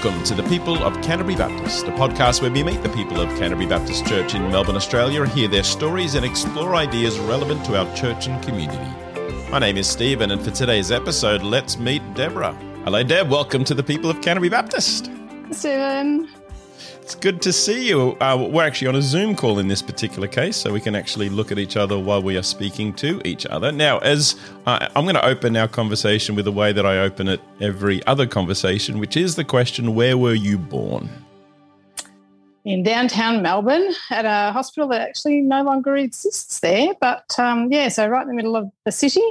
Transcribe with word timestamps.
Welcome 0.00 0.22
to 0.26 0.34
the 0.36 0.44
People 0.44 0.84
of 0.84 0.94
Canterbury 1.02 1.34
Baptist, 1.34 1.88
a 1.88 1.90
podcast 1.90 2.40
where 2.40 2.52
we 2.52 2.62
meet 2.62 2.84
the 2.84 2.88
people 2.90 3.20
of 3.20 3.28
Canterbury 3.36 3.66
Baptist 3.66 4.06
Church 4.06 4.32
in 4.36 4.48
Melbourne, 4.48 4.76
Australia, 4.76 5.26
hear 5.26 5.48
their 5.48 5.64
stories 5.64 6.14
and 6.14 6.24
explore 6.24 6.76
ideas 6.76 7.18
relevant 7.18 7.64
to 7.64 7.76
our 7.76 7.96
church 7.96 8.28
and 8.28 8.40
community. 8.44 8.78
My 9.50 9.58
name 9.58 9.76
is 9.76 9.88
Stephen, 9.88 10.30
and 10.30 10.40
for 10.40 10.52
today's 10.52 10.92
episode, 10.92 11.42
let's 11.42 11.78
meet 11.78 12.14
Deborah. 12.14 12.54
Hello, 12.84 13.02
Deb. 13.02 13.28
Welcome 13.28 13.64
to 13.64 13.74
the 13.74 13.82
People 13.82 14.08
of 14.08 14.20
Canterbury 14.20 14.50
Baptist. 14.50 15.10
Stephen. 15.50 16.28
It's 17.08 17.14
good 17.14 17.40
to 17.40 17.54
see 17.54 17.88
you. 17.88 18.18
Uh, 18.20 18.48
we're 18.50 18.66
actually 18.66 18.88
on 18.88 18.96
a 18.96 19.00
Zoom 19.00 19.34
call 19.34 19.58
in 19.58 19.66
this 19.66 19.80
particular 19.80 20.28
case, 20.28 20.58
so 20.58 20.70
we 20.70 20.78
can 20.78 20.94
actually 20.94 21.30
look 21.30 21.50
at 21.50 21.58
each 21.58 21.74
other 21.74 21.98
while 21.98 22.22
we 22.22 22.36
are 22.36 22.42
speaking 22.42 22.92
to 22.96 23.22
each 23.24 23.46
other. 23.46 23.72
Now, 23.72 23.96
as 24.00 24.36
uh, 24.66 24.90
I'm 24.94 25.06
going 25.06 25.14
to 25.14 25.24
open 25.24 25.56
our 25.56 25.68
conversation 25.68 26.34
with 26.34 26.44
the 26.44 26.52
way 26.52 26.70
that 26.70 26.84
I 26.84 26.98
open 26.98 27.26
it 27.28 27.40
every 27.62 28.04
other 28.06 28.26
conversation, 28.26 28.98
which 28.98 29.16
is 29.16 29.36
the 29.36 29.44
question 29.44 29.94
Where 29.94 30.18
were 30.18 30.34
you 30.34 30.58
born? 30.58 31.08
In 32.66 32.82
downtown 32.82 33.40
Melbourne 33.40 33.90
at 34.10 34.26
a 34.26 34.52
hospital 34.52 34.86
that 34.90 35.00
actually 35.00 35.40
no 35.40 35.62
longer 35.62 35.96
exists 35.96 36.60
there. 36.60 36.92
But 37.00 37.24
um, 37.38 37.72
yeah, 37.72 37.88
so 37.88 38.06
right 38.06 38.20
in 38.20 38.28
the 38.28 38.34
middle 38.34 38.54
of 38.54 38.70
the 38.84 38.92
city. 38.92 39.24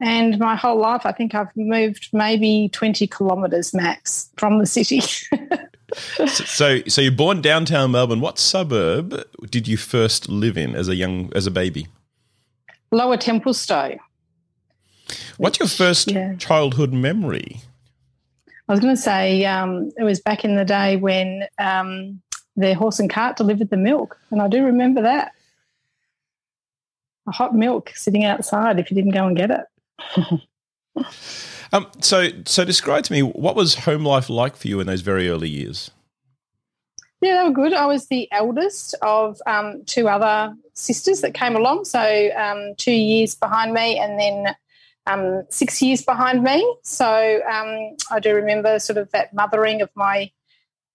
And 0.00 0.40
my 0.40 0.56
whole 0.56 0.80
life, 0.80 1.06
I 1.06 1.12
think 1.12 1.36
I've 1.36 1.54
moved 1.54 2.08
maybe 2.12 2.68
20 2.72 3.06
kilometres 3.06 3.72
max 3.72 4.28
from 4.36 4.58
the 4.58 4.66
city. 4.66 5.02
so, 6.26 6.80
so 6.86 7.00
you're 7.00 7.12
born 7.12 7.40
downtown 7.40 7.92
Melbourne. 7.92 8.20
What 8.20 8.38
suburb 8.38 9.24
did 9.50 9.66
you 9.66 9.76
first 9.76 10.28
live 10.28 10.56
in 10.56 10.74
as 10.74 10.88
a 10.88 10.94
young 10.94 11.32
as 11.34 11.46
a 11.46 11.50
baby? 11.50 11.88
Lower 12.90 13.16
Templestowe. 13.16 13.98
What's 15.38 15.58
your 15.58 15.68
first 15.68 16.10
yeah. 16.10 16.34
childhood 16.36 16.92
memory? 16.92 17.60
I 18.68 18.72
was 18.72 18.80
going 18.80 18.94
to 18.96 19.00
say 19.00 19.44
um, 19.44 19.92
it 19.96 20.02
was 20.02 20.20
back 20.20 20.44
in 20.44 20.56
the 20.56 20.64
day 20.64 20.96
when 20.96 21.44
um, 21.58 22.20
the 22.56 22.74
horse 22.74 22.98
and 22.98 23.08
cart 23.08 23.36
delivered 23.36 23.70
the 23.70 23.76
milk, 23.76 24.18
and 24.30 24.42
I 24.42 24.48
do 24.48 24.64
remember 24.64 25.02
that. 25.02 25.32
A 27.28 27.32
hot 27.32 27.54
milk 27.54 27.92
sitting 27.94 28.24
outside 28.24 28.78
if 28.78 28.90
you 28.90 28.94
didn't 28.94 29.12
go 29.12 29.26
and 29.26 29.36
get 29.36 29.50
it. 29.50 30.40
Um, 31.76 31.86
so, 32.00 32.28
so 32.46 32.64
describe 32.64 33.04
to 33.04 33.12
me 33.12 33.20
what 33.20 33.54
was 33.54 33.74
home 33.74 34.02
life 34.02 34.30
like 34.30 34.56
for 34.56 34.66
you 34.66 34.80
in 34.80 34.86
those 34.86 35.02
very 35.02 35.28
early 35.28 35.50
years. 35.50 35.90
Yeah, 37.20 37.42
they 37.42 37.48
were 37.48 37.54
good. 37.54 37.74
I 37.74 37.84
was 37.84 38.08
the 38.08 38.30
eldest 38.32 38.94
of 39.02 39.38
um, 39.46 39.84
two 39.84 40.08
other 40.08 40.54
sisters 40.72 41.20
that 41.20 41.34
came 41.34 41.54
along, 41.54 41.84
so 41.84 42.30
um, 42.34 42.74
two 42.78 42.92
years 42.92 43.34
behind 43.34 43.74
me, 43.74 43.98
and 43.98 44.18
then 44.18 44.56
um, 45.06 45.42
six 45.50 45.82
years 45.82 46.02
behind 46.02 46.42
me. 46.42 46.66
So 46.82 47.40
um, 47.50 47.96
I 48.10 48.20
do 48.20 48.34
remember 48.34 48.78
sort 48.78 48.96
of 48.96 49.10
that 49.10 49.34
mothering 49.34 49.82
of 49.82 49.90
my 49.94 50.30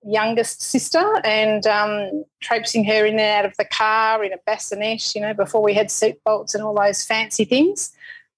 youngest 0.03 0.63
sister 0.63 1.21
and 1.23 1.67
um, 1.67 2.23
traipsing 2.39 2.85
her 2.85 3.05
in 3.05 3.19
and 3.19 3.21
out 3.21 3.45
of 3.45 3.55
the 3.57 3.65
car 3.65 4.23
in 4.23 4.33
a 4.33 4.37
bassinet, 4.47 5.13
you 5.13 5.21
know, 5.21 5.35
before 5.35 5.61
we 5.61 5.75
had 5.75 5.91
seat 5.91 6.17
belts 6.25 6.55
and 6.55 6.63
all 6.63 6.73
those 6.73 7.03
fancy 7.03 7.45
things. 7.45 7.91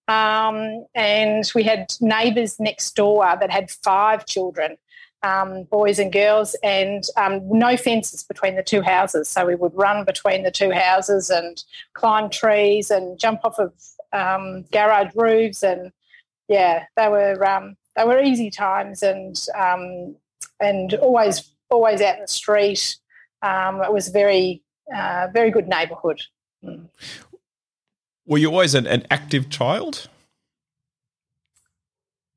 Um, 0.08 0.86
and 0.94 1.50
we 1.56 1.64
had 1.64 1.94
neighbours 2.02 2.60
next 2.60 2.96
door 2.96 3.24
that 3.40 3.52
had 3.52 3.72
five 3.72 4.26
children, 4.26 4.78
um, 5.22 5.64
boys 5.64 6.00
and 6.00 6.12
girls, 6.12 6.56
and 6.64 7.06
um, 7.16 7.42
no 7.48 7.78
fences 7.78 8.24
between 8.24 8.56
the 8.56 8.64
two 8.64 8.82
houses. 8.82 9.30
So 9.30 9.46
we 9.46 9.56
would 9.56 9.74
run 9.74 10.04
between 10.04 10.44
the 10.44 10.52
two 10.52 10.72
houses 10.72 11.30
and 11.30 11.64
climb 11.94 12.30
trees 12.30 12.92
and 12.92 13.18
jump 13.18 13.42
off 13.46 13.60
of 13.60 13.74
um, 14.12 14.64
garage 14.72 15.14
roofs. 15.16 15.64
And 15.64 15.92
yeah, 16.50 16.86
they 16.98 17.08
were 17.08 17.46
um, 17.48 17.78
they 17.96 18.04
were 18.04 18.22
easy 18.22 18.50
times 18.50 19.04
and 19.04 19.40
um, 19.56 20.16
and 20.60 20.94
always 20.96 21.50
always 21.70 22.02
out 22.02 22.16
in 22.16 22.22
the 22.22 22.28
street. 22.28 22.98
it 23.42 23.94
was 23.94 24.10
very 24.10 24.64
uh, 24.94 25.28
very 25.34 25.50
good 25.50 25.70
neighbourhood. 25.70 26.22
Mm. 26.64 26.90
Were 28.26 28.38
you 28.38 28.50
always 28.50 28.76
an, 28.76 28.88
an 28.88 29.06
active 29.12 29.50
child? 29.50 30.10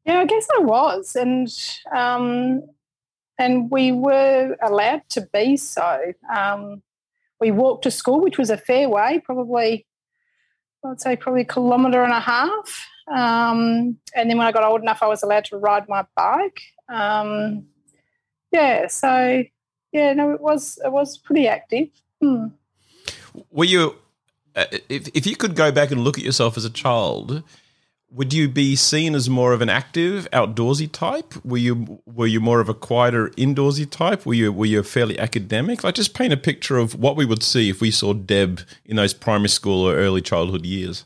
Yeah, 0.04 0.20
I 0.20 0.24
guess 0.24 0.46
I 0.56 0.60
was, 0.60 1.16
and 1.16 1.48
um, 1.94 2.62
and 3.38 3.70
we 3.70 3.92
were 3.92 4.56
allowed 4.62 5.02
to 5.10 5.28
be 5.32 5.56
so. 5.56 6.12
Um, 6.34 6.82
we 7.40 7.50
walked 7.50 7.82
to 7.84 7.90
school, 7.90 8.20
which 8.20 8.38
was 8.38 8.50
a 8.50 8.56
fair 8.56 8.88
way, 8.88 9.20
probably 9.24 9.86
I'd 10.84 11.00
say 11.00 11.16
probably 11.16 11.42
a 11.42 11.46
kilometre 11.46 12.02
and 12.02 12.12
a 12.12 12.20
half. 12.20 12.88
Um, 13.08 13.98
and 14.14 14.30
then 14.30 14.38
when 14.38 14.46
I 14.46 14.52
got 14.52 14.64
old 14.64 14.82
enough, 14.82 15.02
I 15.02 15.06
was 15.06 15.22
allowed 15.22 15.44
to 15.46 15.56
ride 15.56 15.88
my 15.88 16.04
bike. 16.16 16.60
Um, 16.88 17.66
yeah, 18.52 18.86
so 18.88 19.44
yeah, 19.92 20.12
no, 20.12 20.32
it 20.32 20.40
was 20.40 20.78
it 20.84 20.92
was 20.92 21.18
pretty 21.18 21.48
active. 21.48 21.88
Hmm. 22.20 22.46
Were 23.50 23.64
you 23.64 23.96
if 24.56 25.08
if 25.14 25.26
you 25.26 25.36
could 25.36 25.54
go 25.54 25.70
back 25.70 25.90
and 25.90 26.02
look 26.02 26.18
at 26.18 26.24
yourself 26.24 26.56
as 26.56 26.64
a 26.64 26.70
child, 26.70 27.42
would 28.10 28.32
you 28.32 28.48
be 28.48 28.76
seen 28.76 29.14
as 29.14 29.28
more 29.28 29.52
of 29.52 29.60
an 29.60 29.68
active, 29.68 30.28
outdoorsy 30.32 30.90
type? 30.90 31.34
Were 31.44 31.58
you 31.58 32.00
were 32.06 32.26
you 32.26 32.40
more 32.40 32.60
of 32.60 32.68
a 32.68 32.74
quieter, 32.74 33.28
indoorsy 33.30 33.88
type? 33.88 34.24
Were 34.24 34.34
you 34.34 34.52
were 34.52 34.66
you 34.66 34.82
fairly 34.82 35.18
academic? 35.18 35.84
Like, 35.84 35.94
just 35.94 36.14
paint 36.14 36.32
a 36.32 36.36
picture 36.36 36.78
of 36.78 36.94
what 36.94 37.16
we 37.16 37.26
would 37.26 37.42
see 37.42 37.68
if 37.68 37.80
we 37.80 37.90
saw 37.90 38.14
Deb 38.14 38.60
in 38.84 38.96
those 38.96 39.12
primary 39.12 39.48
school 39.48 39.88
or 39.88 39.94
early 39.94 40.22
childhood 40.22 40.64
years. 40.64 41.04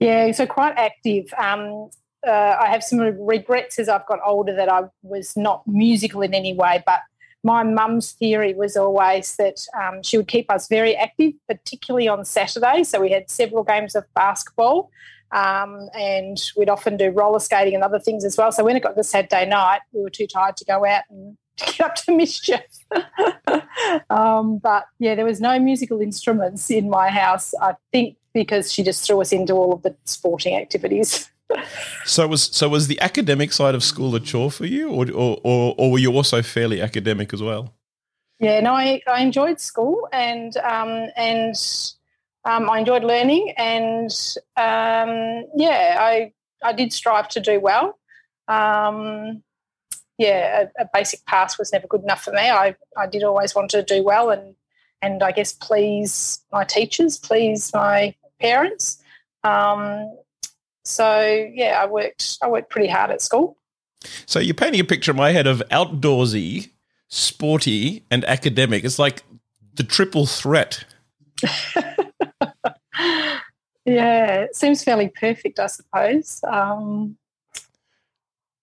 Yeah, 0.00 0.32
so 0.32 0.46
quite 0.46 0.74
active. 0.76 1.26
Um, 1.38 1.90
uh, 2.26 2.56
I 2.60 2.68
have 2.68 2.82
some 2.82 2.98
regrets 3.00 3.78
as 3.78 3.88
I've 3.88 4.06
got 4.06 4.20
older 4.24 4.54
that 4.54 4.70
I 4.70 4.84
was 5.02 5.36
not 5.36 5.66
musical 5.66 6.22
in 6.22 6.34
any 6.34 6.54
way, 6.54 6.82
but 6.86 7.00
my 7.44 7.62
mum's 7.62 8.12
theory 8.12 8.54
was 8.54 8.76
always 8.76 9.36
that 9.36 9.60
um, 9.80 10.02
she 10.02 10.16
would 10.16 10.28
keep 10.28 10.50
us 10.50 10.66
very 10.66 10.96
active, 10.96 11.34
particularly 11.46 12.08
on 12.08 12.24
Saturday. 12.24 12.82
So 12.84 13.00
we 13.00 13.10
had 13.10 13.30
several 13.30 13.62
games 13.62 13.94
of 13.94 14.04
basketball. 14.14 14.90
Um, 15.30 15.88
and 15.98 16.40
we'd 16.56 16.68
often 16.68 16.96
do 16.96 17.10
roller 17.10 17.40
skating 17.40 17.74
and 17.74 17.82
other 17.82 17.98
things 17.98 18.24
as 18.24 18.36
well. 18.36 18.52
So 18.52 18.64
when 18.64 18.76
it 18.76 18.82
got 18.82 18.94
to 18.96 19.04
Saturday 19.04 19.46
night, 19.46 19.80
we 19.92 20.00
were 20.00 20.10
too 20.10 20.26
tired 20.26 20.56
to 20.58 20.64
go 20.64 20.86
out 20.86 21.02
and 21.10 21.36
get 21.56 21.80
up 21.80 21.94
to 21.96 22.16
mischief. 22.16 22.60
um, 24.10 24.58
but 24.58 24.86
yeah, 24.98 25.14
there 25.14 25.24
was 25.24 25.40
no 25.40 25.58
musical 25.58 26.00
instruments 26.00 26.70
in 26.70 26.88
my 26.88 27.10
house. 27.10 27.52
I 27.60 27.74
think 27.92 28.16
because 28.32 28.72
she 28.72 28.82
just 28.82 29.04
threw 29.04 29.20
us 29.20 29.32
into 29.32 29.54
all 29.54 29.72
of 29.72 29.82
the 29.82 29.94
sporting 30.04 30.56
activities 30.56 31.30
so 32.04 32.26
was 32.26 32.42
so 32.42 32.68
was 32.68 32.88
the 32.88 33.00
academic 33.00 33.52
side 33.52 33.74
of 33.74 33.84
school 33.84 34.14
a 34.14 34.20
chore 34.20 34.50
for 34.50 34.66
you, 34.66 34.90
or 34.90 35.10
or 35.10 35.40
or, 35.44 35.74
or 35.78 35.92
were 35.92 35.98
you 35.98 36.12
also 36.12 36.42
fairly 36.42 36.80
academic 36.80 37.32
as 37.32 37.42
well? 37.42 37.74
Yeah, 38.40 38.60
no, 38.60 38.72
I, 38.72 39.00
I 39.06 39.22
enjoyed 39.22 39.60
school 39.60 40.08
and 40.12 40.56
um, 40.58 41.08
and 41.16 41.54
um, 42.44 42.68
I 42.68 42.80
enjoyed 42.80 43.04
learning 43.04 43.54
and 43.56 44.10
um, 44.56 45.46
yeah, 45.56 45.96
I 46.00 46.32
I 46.62 46.72
did 46.72 46.92
strive 46.92 47.28
to 47.28 47.40
do 47.40 47.60
well. 47.60 47.98
Um, 48.48 49.42
yeah, 50.18 50.66
a, 50.78 50.82
a, 50.82 50.88
basic 50.92 51.24
pass 51.26 51.58
was 51.58 51.72
never 51.72 51.86
good 51.86 52.02
enough 52.02 52.22
for 52.22 52.32
me. 52.32 52.50
I, 52.50 52.76
I 52.96 53.06
did 53.06 53.22
always 53.24 53.54
want 53.54 53.70
to 53.70 53.82
do 53.82 54.02
well 54.02 54.30
and 54.30 54.54
and 55.00 55.22
I 55.22 55.32
guess 55.32 55.52
please 55.52 56.40
my 56.52 56.64
teachers, 56.64 57.18
please 57.18 57.70
my 57.72 58.14
parents. 58.40 59.02
Um, 59.42 60.16
so 60.84 61.48
yeah, 61.52 61.80
I 61.82 61.86
worked 61.86 62.38
I 62.42 62.48
worked 62.48 62.70
pretty 62.70 62.88
hard 62.88 63.10
at 63.10 63.22
school. 63.22 63.56
So 64.26 64.38
you're 64.38 64.54
painting 64.54 64.80
a 64.80 64.84
picture 64.84 65.12
in 65.12 65.16
my 65.16 65.32
head 65.32 65.46
of 65.46 65.62
outdoorsy, 65.70 66.70
sporty, 67.08 68.04
and 68.10 68.24
academic. 68.24 68.84
It's 68.84 68.98
like 68.98 69.22
the 69.74 69.84
triple 69.84 70.26
threat. 70.26 70.84
yeah, 73.84 74.42
it 74.42 74.54
seems 74.56 74.84
fairly 74.84 75.08
perfect, 75.08 75.58
I 75.58 75.66
suppose. 75.66 76.40
Um, 76.46 77.16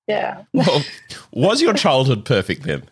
yeah. 0.07 0.43
well, 0.53 0.83
was 1.31 1.61
your 1.61 1.73
childhood 1.73 2.25
perfect 2.25 2.63
then? 2.63 2.83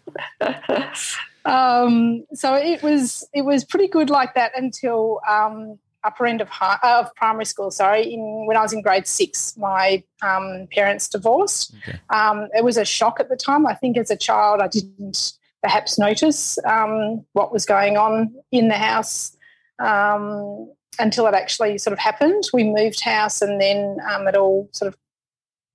um, 1.45 2.25
so 2.33 2.55
it 2.55 2.81
was. 2.81 3.27
It 3.33 3.43
was 3.43 3.63
pretty 3.63 3.87
good 3.87 4.09
like 4.09 4.33
that 4.35 4.53
until 4.55 5.19
um, 5.29 5.77
upper 6.03 6.25
end 6.25 6.41
of, 6.41 6.49
high, 6.49 6.79
of 6.83 7.13
primary 7.15 7.45
school. 7.45 7.71
Sorry, 7.71 8.13
in 8.13 8.45
when 8.45 8.57
I 8.57 8.61
was 8.61 8.73
in 8.73 8.81
grade 8.81 9.07
six, 9.07 9.57
my 9.57 10.03
um, 10.21 10.67
parents 10.71 11.07
divorced. 11.09 11.75
Okay. 11.87 11.99
Um, 12.09 12.47
it 12.53 12.63
was 12.63 12.77
a 12.77 12.85
shock 12.85 13.19
at 13.19 13.29
the 13.29 13.35
time. 13.35 13.65
I 13.67 13.75
think 13.75 13.97
as 13.97 14.11
a 14.11 14.17
child, 14.17 14.61
I 14.61 14.67
didn't 14.67 15.33
perhaps 15.61 15.99
notice 15.99 16.57
um, 16.65 17.25
what 17.33 17.51
was 17.51 17.65
going 17.65 17.97
on 17.97 18.33
in 18.51 18.69
the 18.69 18.77
house 18.77 19.35
um, 19.79 20.71
until 20.99 21.27
it 21.27 21.33
actually 21.33 21.77
sort 21.77 21.93
of 21.93 21.99
happened. 21.99 22.43
We 22.53 22.63
moved 22.63 23.03
house, 23.03 23.41
and 23.41 23.59
then 23.59 23.97
um, 24.09 24.27
it 24.27 24.35
all 24.35 24.69
sort 24.71 24.87
of 24.87 24.97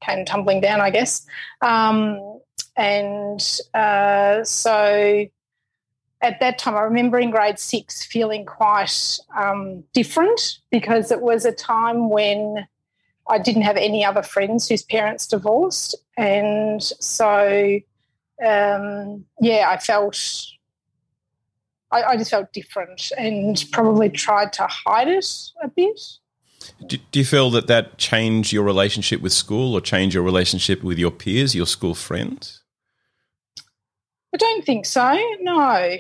came 0.03 0.25
tumbling 0.25 0.61
down, 0.61 0.81
I 0.81 0.91
guess. 0.91 1.27
Um, 1.61 2.41
and 2.77 3.41
uh, 3.75 4.43
so 4.44 5.27
at 6.25 6.41
that 6.41 6.59
time, 6.59 6.75
I 6.75 6.81
remember 6.81 7.19
in 7.19 7.31
grade 7.31 7.59
six 7.59 8.03
feeling 8.03 8.47
quite 8.47 9.19
um, 9.37 9.85
different 9.93 10.59
because 10.71 11.11
it 11.11 11.21
was 11.21 11.44
a 11.44 11.53
time 11.53 12.09
when 12.09 12.67
I 13.29 13.38
didn't 13.38 13.62
have 13.62 13.76
any 13.76 14.05
other 14.05 14.23
friends 14.23 14.69
whose 14.69 14.82
parents 14.82 15.26
divorced. 15.26 15.94
And 16.17 16.82
so 16.82 17.79
um, 18.44 19.25
yeah, 19.41 19.69
I 19.69 19.76
felt 19.76 20.19
I, 21.93 22.03
I, 22.03 22.17
just 22.17 22.31
felt 22.31 22.53
different 22.53 23.12
and 23.17 23.62
probably 23.70 24.09
tried 24.09 24.53
to 24.55 24.67
hide 24.67 25.09
it 25.09 25.27
a 25.62 25.69
bit. 25.69 26.00
Do, 26.87 26.97
do 27.12 27.19
you 27.19 27.25
feel 27.25 27.50
that 27.50 27.69
that 27.69 27.99
changed 27.99 28.53
your 28.53 28.65
relationship 28.65 29.20
with 29.20 29.32
school 29.32 29.75
or 29.75 29.81
changed 29.81 30.15
your 30.15 30.25
relationship 30.25 30.82
with 30.82 30.99
your 30.99 31.12
peers, 31.12 31.55
your 31.55 31.67
school 31.67 31.94
friends? 31.94 32.62
I 34.35 34.37
don't 34.37 34.65
think 34.65 34.87
so. 34.87 35.17
No. 35.41 35.97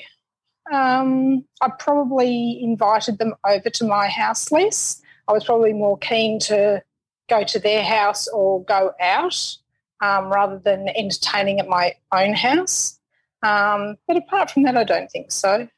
Um, 0.72 1.44
I 1.60 1.70
probably 1.78 2.62
invited 2.62 3.18
them 3.18 3.34
over 3.46 3.68
to 3.70 3.84
my 3.84 4.08
house 4.08 4.50
less. 4.50 5.02
I 5.28 5.32
was 5.32 5.44
probably 5.44 5.72
more 5.72 5.98
keen 5.98 6.38
to 6.40 6.82
go 7.28 7.44
to 7.44 7.58
their 7.58 7.82
house 7.82 8.28
or 8.28 8.64
go 8.64 8.92
out 9.00 9.56
um, 10.00 10.30
rather 10.32 10.58
than 10.58 10.88
entertaining 10.90 11.60
at 11.60 11.68
my 11.68 11.94
own 12.12 12.34
house. 12.34 12.98
Um, 13.42 13.96
but 14.06 14.16
apart 14.16 14.50
from 14.50 14.62
that, 14.64 14.76
I 14.76 14.84
don't 14.84 15.10
think 15.10 15.32
so. 15.32 15.68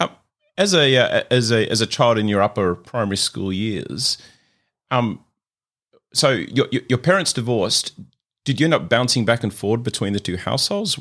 Um, 0.00 0.10
as 0.56 0.74
a 0.74 0.96
uh, 0.96 1.22
as 1.30 1.52
a 1.52 1.68
as 1.68 1.80
a 1.80 1.86
child 1.86 2.18
in 2.18 2.28
your 2.28 2.42
upper 2.42 2.74
primary 2.74 3.16
school 3.16 3.52
years, 3.52 4.18
um, 4.90 5.24
so 6.12 6.30
your 6.30 6.68
your 6.70 6.98
parents 6.98 7.32
divorced. 7.32 7.92
Did 8.44 8.60
you 8.60 8.64
end 8.64 8.74
up 8.74 8.88
bouncing 8.88 9.24
back 9.24 9.42
and 9.42 9.52
forward 9.52 9.82
between 9.82 10.14
the 10.14 10.20
two 10.20 10.36
households? 10.36 10.98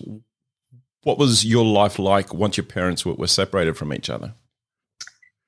What 1.04 1.18
was 1.18 1.46
your 1.46 1.66
life 1.66 2.00
like 2.00 2.34
once 2.34 2.58
your 2.58 2.66
parents 2.66 3.06
were, 3.06 3.14
were 3.14 3.28
separated 3.28 3.78
from 3.78 3.94
each 3.94 4.10
other? 4.10 4.34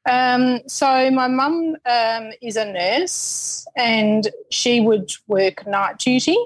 Um, 0.10 0.62
so 0.68 1.12
my 1.12 1.28
mum 1.28 1.76
um, 1.86 2.32
is 2.42 2.56
a 2.56 2.66
nurse, 2.66 3.68
and 3.76 4.28
she 4.50 4.80
would 4.80 5.12
work 5.28 5.68
night 5.68 6.00
duty, 6.00 6.38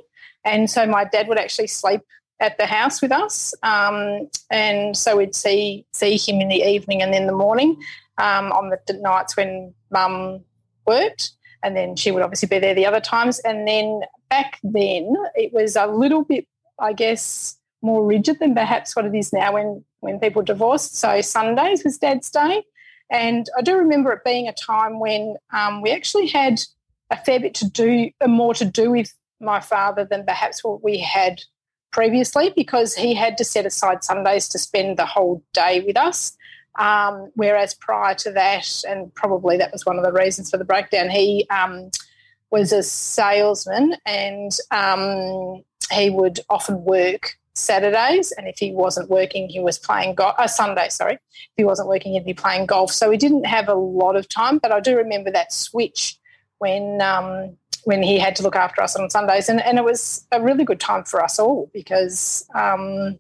and 0.44 0.70
so 0.70 0.86
my 0.86 1.06
dad 1.06 1.28
would 1.28 1.38
actually 1.38 1.68
sleep 1.68 2.02
at 2.40 2.58
the 2.58 2.66
house 2.66 3.02
with 3.02 3.12
us, 3.12 3.54
um, 3.64 4.30
and 4.50 4.98
so 4.98 5.18
we'd 5.18 5.36
see 5.36 5.86
see 5.94 6.18
him 6.18 6.42
in 6.42 6.50
the 6.50 6.62
evening 6.62 7.02
and 7.02 7.14
then 7.14 7.28
the 7.28 7.34
morning 7.34 7.78
um, 8.18 8.52
on 8.52 8.70
the 8.70 8.94
nights 9.00 9.38
when 9.38 9.74
mum 9.92 10.44
worked, 10.86 11.32
and 11.64 11.78
then 11.78 11.96
she 11.96 12.12
would 12.12 12.24
obviously 12.24 12.48
be 12.48 12.60
there 12.60 12.76
the 12.76 12.86
other 12.86 13.00
times. 13.00 13.40
And 13.40 13.68
then 13.68 14.02
back 14.30 14.60
then, 14.64 15.16
it 15.36 15.54
was 15.54 15.76
a 15.76 15.88
little 15.88 16.24
bit, 16.24 16.48
I 16.80 16.94
guess, 16.94 17.58
more 17.84 18.06
rigid 18.06 18.40
than 18.40 18.56
perhaps 18.56 18.96
what 18.96 19.06
it 19.06 19.14
is 19.14 19.32
now 19.32 19.54
when 19.54 19.84
when 20.00 20.20
people 20.20 20.42
divorced. 20.42 20.98
So 20.98 21.22
Sundays 21.22 21.84
was 21.84 21.98
Dad's 21.98 22.32
day, 22.32 22.64
and 23.12 23.48
I 23.58 23.62
do 23.62 23.76
remember 23.76 24.12
it 24.12 24.24
being 24.24 24.48
a 24.48 24.54
time 24.54 25.00
when 25.00 25.36
um, 25.54 25.82
we 25.82 25.92
actually 25.92 26.28
had 26.28 26.62
a 27.12 27.18
fair 27.18 27.40
bit 27.40 27.54
to 27.56 27.70
do, 27.70 28.10
more 28.28 28.54
to 28.56 28.66
do 28.66 28.90
with 28.90 29.14
my 29.40 29.60
father 29.60 30.04
than 30.04 30.26
perhaps 30.26 30.64
what 30.64 30.84
we 30.84 30.98
had 30.98 31.42
previously 31.92 32.52
because 32.56 32.96
he 32.96 33.14
had 33.14 33.38
to 33.38 33.44
set 33.44 33.66
aside 33.66 34.04
Sundays 34.04 34.50
to 34.50 34.58
spend 34.58 34.98
the 34.98 35.06
whole 35.06 35.44
day 35.54 35.82
with 35.86 35.96
us. 35.96 36.36
Um, 36.80 37.30
whereas 37.36 37.76
prior 37.76 38.16
to 38.16 38.32
that, 38.32 38.68
and 38.88 39.14
probably 39.14 39.58
that 39.58 39.72
was 39.72 39.86
one 39.86 39.98
of 39.98 40.04
the 40.04 40.12
reasons 40.12 40.50
for 40.50 40.58
the 40.58 40.66
breakdown, 40.66 41.10
he 41.10 41.46
um, 41.52 41.92
was 42.50 42.72
a 42.72 42.82
salesman 42.82 43.96
and 44.08 44.52
um, 44.72 45.64
he 45.92 46.10
would 46.10 46.40
often 46.50 46.84
work 46.84 47.36
Saturdays, 47.56 48.32
and 48.32 48.48
if 48.48 48.58
he 48.58 48.72
wasn't 48.72 49.10
working, 49.10 49.48
he 49.48 49.60
was 49.60 49.78
playing 49.78 50.16
golf. 50.16 50.36
Uh, 50.38 50.48
Sunday, 50.48 50.90
sorry. 50.90 51.14
If 51.14 51.54
he 51.58 51.64
wasn't 51.64 51.88
working, 51.88 52.14
he'd 52.14 52.26
be 52.26 52.34
playing 52.34 52.66
golf. 52.66 52.92
So 52.92 53.12
he 53.12 53.18
didn't 53.18 53.46
have 53.46 53.68
a 53.68 53.76
lot 53.76 54.16
of 54.16 54.28
time. 54.28 54.58
But 54.58 54.72
I 54.72 54.80
do 54.80 54.98
remember 54.98 55.32
that 55.32 55.54
switch 55.54 56.18
when 56.58 57.02
um, 57.02 57.56
when 57.84 58.02
he 58.02 58.18
had 58.18 58.36
to 58.38 58.44
look 58.44 58.56
after 58.56 58.82
us 58.82 58.96
on 58.96 59.10
Sundays, 59.10 59.50
and, 59.50 59.62
and 59.62 59.78
it 59.78 59.84
was 59.84 60.26
a 60.32 60.42
really 60.42 60.64
good 60.64 60.80
time 60.80 61.04
for 61.04 61.24
us 61.24 61.38
all 61.38 61.70
because 61.74 62.48
um, 62.56 63.20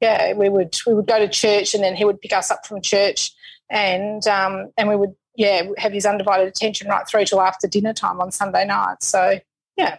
yeah, 0.00 0.32
we 0.32 0.48
would 0.48 0.76
we 0.86 0.94
would 0.94 1.06
go 1.06 1.18
to 1.18 1.28
church, 1.28 1.74
and 1.74 1.84
then 1.84 1.94
he 1.94 2.04
would 2.04 2.20
pick 2.20 2.32
us 2.32 2.50
up 2.50 2.66
from 2.66 2.80
church, 2.80 3.32
and 3.68 4.26
um, 4.26 4.70
and 4.78 4.88
we 4.88 4.96
would 4.96 5.14
yeah 5.36 5.62
have 5.76 5.92
his 5.92 6.06
undivided 6.06 6.48
attention 6.48 6.88
right 6.88 7.06
through 7.06 7.26
till 7.26 7.42
after 7.42 7.68
dinner 7.68 7.92
time 7.92 8.20
on 8.20 8.30
Sunday 8.30 8.64
night. 8.64 9.02
So 9.02 9.40
yeah. 9.76 9.98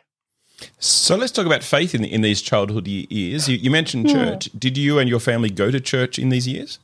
So 0.80 1.16
let's 1.16 1.32
talk 1.32 1.46
about 1.46 1.64
faith 1.64 1.96
in 1.96 2.04
in 2.04 2.22
these 2.22 2.42
childhood 2.42 2.88
years. 2.88 3.48
You, 3.48 3.58
you 3.58 3.72
mentioned 3.72 4.10
hmm. 4.10 4.16
church. 4.16 4.50
Did 4.58 4.78
you 4.78 5.00
and 5.00 5.10
your 5.10 5.20
family 5.20 5.50
go 5.50 5.72
to 5.72 5.80
church 5.80 6.20
in 6.20 6.30
these 6.30 6.48
years? 6.48 6.80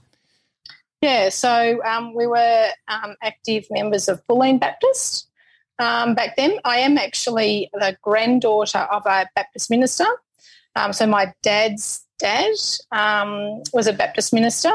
Yeah, 1.02 1.30
so 1.30 1.84
um, 1.84 2.14
we 2.16 2.26
were 2.26 2.70
um, 2.88 3.16
active 3.22 3.68
members 3.70 4.08
of 4.08 4.26
Bulleen 4.28 4.60
Baptist, 4.60 5.28
um, 5.80 6.16
back 6.16 6.36
then. 6.36 6.60
I 6.64 6.78
am 6.78 6.98
actually 6.98 7.70
the 7.74 7.98
granddaughter 8.02 8.80
of 8.80 9.06
a 9.06 9.28
Baptist 9.36 9.70
minister. 9.70 10.06
Um, 10.76 10.94
so 10.94 11.06
my 11.06 11.34
dad's 11.44 12.06
dad 12.20 12.54
um, 12.92 13.62
was 13.74 13.88
a 13.88 13.94
Baptist 13.94 14.34
minister. 14.34 14.72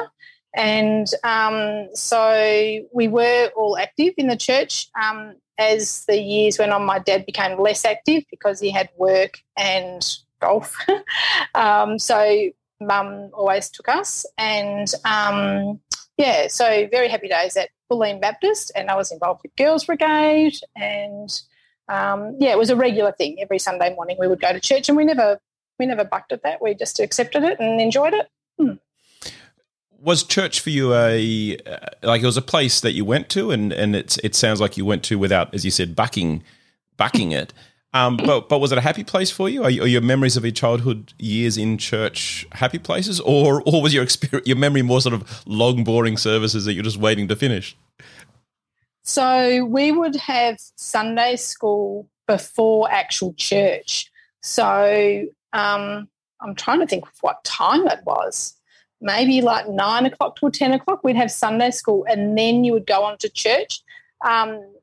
And 0.55 1.07
um, 1.23 1.89
so 1.95 2.81
we 2.93 3.09
were 3.09 3.51
all 3.57 3.77
active 3.79 4.15
in 4.17 4.27
the 4.27 4.37
church. 4.37 4.89
Um, 5.01 5.37
as 5.59 6.05
the 6.07 6.21
years 6.21 6.59
went 6.59 6.73
on, 6.73 6.85
my 6.85 6.99
dad 6.99 7.27
became 7.27 7.61
less 7.61 7.85
active 7.85 8.25
because 8.31 8.61
he 8.61 8.71
had 8.71 8.89
work 8.97 9.39
and 9.57 10.07
golf. 10.41 10.77
Um, 11.55 11.99
so 11.99 12.51
mum 12.81 13.31
always 13.35 13.69
took 13.71 13.89
us. 13.89 14.25
And 14.39 14.89
yeah, 16.21 16.49
so 16.49 16.87
very 16.91 17.09
happy 17.09 17.29
days 17.29 17.57
at 17.57 17.71
Bulleen 17.91 18.21
Baptist, 18.21 18.71
and 18.77 18.91
I 18.91 18.95
was 18.95 19.11
involved 19.11 19.41
with 19.43 19.57
Girls 19.57 19.85
Brigade, 19.85 20.55
and 20.77 21.31
um, 21.89 22.37
yeah, 22.39 22.51
it 22.51 22.59
was 22.59 22.69
a 22.69 22.77
regular 22.77 23.13
thing. 23.13 23.39
Every 23.41 23.59
Sunday 23.59 23.95
morning 23.95 24.17
we 24.21 24.29
would 24.29 24.41
go 24.41 24.53
to 24.53 24.61
church, 24.61 24.89
and 24.89 24.97
we 24.97 25.05
never 25.05 25.41
we 25.79 25.87
never 25.87 26.05
bucked 26.05 26.33
at 26.33 26.43
that. 26.43 26.61
We 26.61 26.75
just 26.75 27.01
accepted 27.01 27.43
it 27.43 27.59
and 27.59 27.81
enjoyed 27.81 28.13
it. 28.13 28.29
Hmm. 28.59 28.75
Was 30.03 30.23
church 30.23 30.61
for 30.61 30.71
you 30.71 30.95
a 30.95 31.59
like 32.03 32.23
it 32.23 32.27
was 32.27 32.37
a 32.37 32.43
place 32.43 32.81
that 32.81 32.93
you 32.93 33.05
went 33.05 33.29
to, 33.31 33.51
and 33.51 33.73
and 33.73 33.95
it's 33.95 34.19
it 34.19 34.35
sounds 34.35 34.61
like 34.61 34.77
you 34.77 34.85
went 34.85 35.03
to 35.05 35.19
without, 35.19 35.55
as 35.55 35.65
you 35.65 35.71
said, 35.71 35.95
bucking 35.95 36.43
bucking 36.97 37.33
it. 37.33 37.53
Um, 37.93 38.17
but 38.17 38.49
but 38.49 38.61
was 38.61 38.71
it 38.71 38.79
a 38.79 38.81
happy 38.81 39.03
place 39.03 39.31
for 39.31 39.49
you? 39.49 39.65
Are, 39.65 39.71
you? 39.71 39.83
are, 39.83 39.87
your 39.87 40.01
memories 40.01 40.37
of 40.37 40.45
your 40.45 40.53
childhood 40.53 41.13
years 41.19 41.59
in 41.59 41.77
church 41.77 42.47
happy 42.53 42.79
places, 42.79 43.19
or 43.21 43.63
or 43.67 43.83
was 43.83 43.93
your 43.93 44.03
experience, 44.05 44.47
your 44.47 44.57
memory 44.57 44.83
more 44.83 45.01
sort 45.01 45.15
of 45.15 45.43
long, 45.47 45.83
boring 45.83 46.17
services 46.17 46.65
that 46.65 46.75
you're 46.75 46.85
just 46.85 46.99
waiting 46.99 47.27
to 47.29 47.37
finish? 47.37 47.77
So 49.03 49.65
we 49.65 49.91
would 49.91 50.15
have 50.17 50.57
Sunday 50.77 51.35
school 51.35 52.09
before 52.29 52.89
actual 52.93 53.35
church. 53.35 54.09
So 54.43 55.27
um, 55.53 56.09
I'm 56.41 56.55
trying 56.55 56.79
to 56.81 56.87
think 56.87 57.07
of 57.07 57.13
what 57.21 57.43
time 57.43 57.89
it 57.89 58.01
was. 58.05 58.55
Maybe 59.01 59.41
like 59.41 59.69
nine 59.69 60.07
o'clock 60.07 60.39
till 60.39 60.51
ten 60.51 60.73
o'clock. 60.73 61.03
We'd 61.03 61.17
have 61.17 61.31
Sunday 61.31 61.71
school, 61.71 62.05
and 62.09 62.37
then 62.37 62.65
you 62.65 62.73
would 62.73 62.87
go 62.87 63.03
on 63.05 63.19
to 63.19 63.29
church. 63.29 63.81
Um, 64.25 64.75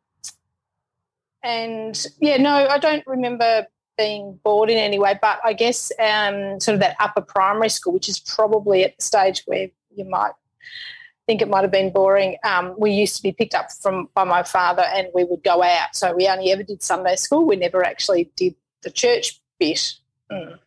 and 1.44 2.06
yeah, 2.20 2.38
no, 2.38 2.68
I 2.68 2.80
don't 2.80 3.06
remember 3.06 3.68
being 3.98 4.40
bored 4.44 4.70
in 4.70 4.78
any 4.78 5.00
way, 5.00 5.18
but 5.22 5.40
I 5.44 5.54
guess 5.54 5.92
um, 6.00 6.60
sort 6.60 6.76
of 6.76 6.80
that 6.82 6.96
upper 7.00 7.22
primary 7.22 7.70
school, 7.70 7.94
which 7.94 8.10
is 8.10 8.20
probably 8.20 8.84
at 8.84 8.98
the 8.98 9.04
stage 9.04 9.44
where 9.46 9.70
you 9.96 10.06
might 10.06 10.34
think 11.28 11.42
it 11.42 11.50
might 11.50 11.62
have 11.62 11.72
been 11.72 11.92
boring. 11.92 12.38
Um, 12.44 12.74
we 12.78 12.92
used 12.92 13.18
to 13.18 13.24
be 13.24 13.32
picked 13.32 13.54
up 13.54 13.72
from 13.72 14.10
by 14.14 14.24
my 14.24 14.44
father, 14.44 14.84
and 14.84 15.08
we 15.14 15.24
would 15.26 15.44
go 15.44 15.62
out. 15.62 15.96
So 15.96 16.16
we 16.16 16.28
only 16.28 16.52
ever 16.52 16.64
did 16.64 16.82
Sunday 16.82 17.18
school. 17.18 17.46
We 17.46 17.56
never 17.56 17.84
actually 17.84 18.32
did 18.36 18.56
the 18.82 18.90
church 18.90 19.40
bit. 19.60 19.94
Mm. 20.32 20.60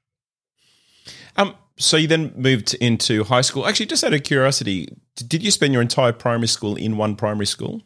Um, 1.36 1.54
so 1.80 1.96
you 1.96 2.06
then 2.06 2.32
moved 2.36 2.74
into 2.74 3.24
high 3.24 3.40
school. 3.40 3.66
Actually, 3.66 3.86
just 3.86 4.04
out 4.04 4.12
of 4.12 4.22
curiosity, 4.22 4.94
did 5.16 5.42
you 5.42 5.50
spend 5.50 5.72
your 5.72 5.82
entire 5.82 6.12
primary 6.12 6.48
school 6.48 6.76
in 6.76 6.96
one 6.96 7.16
primary 7.16 7.46
school? 7.46 7.82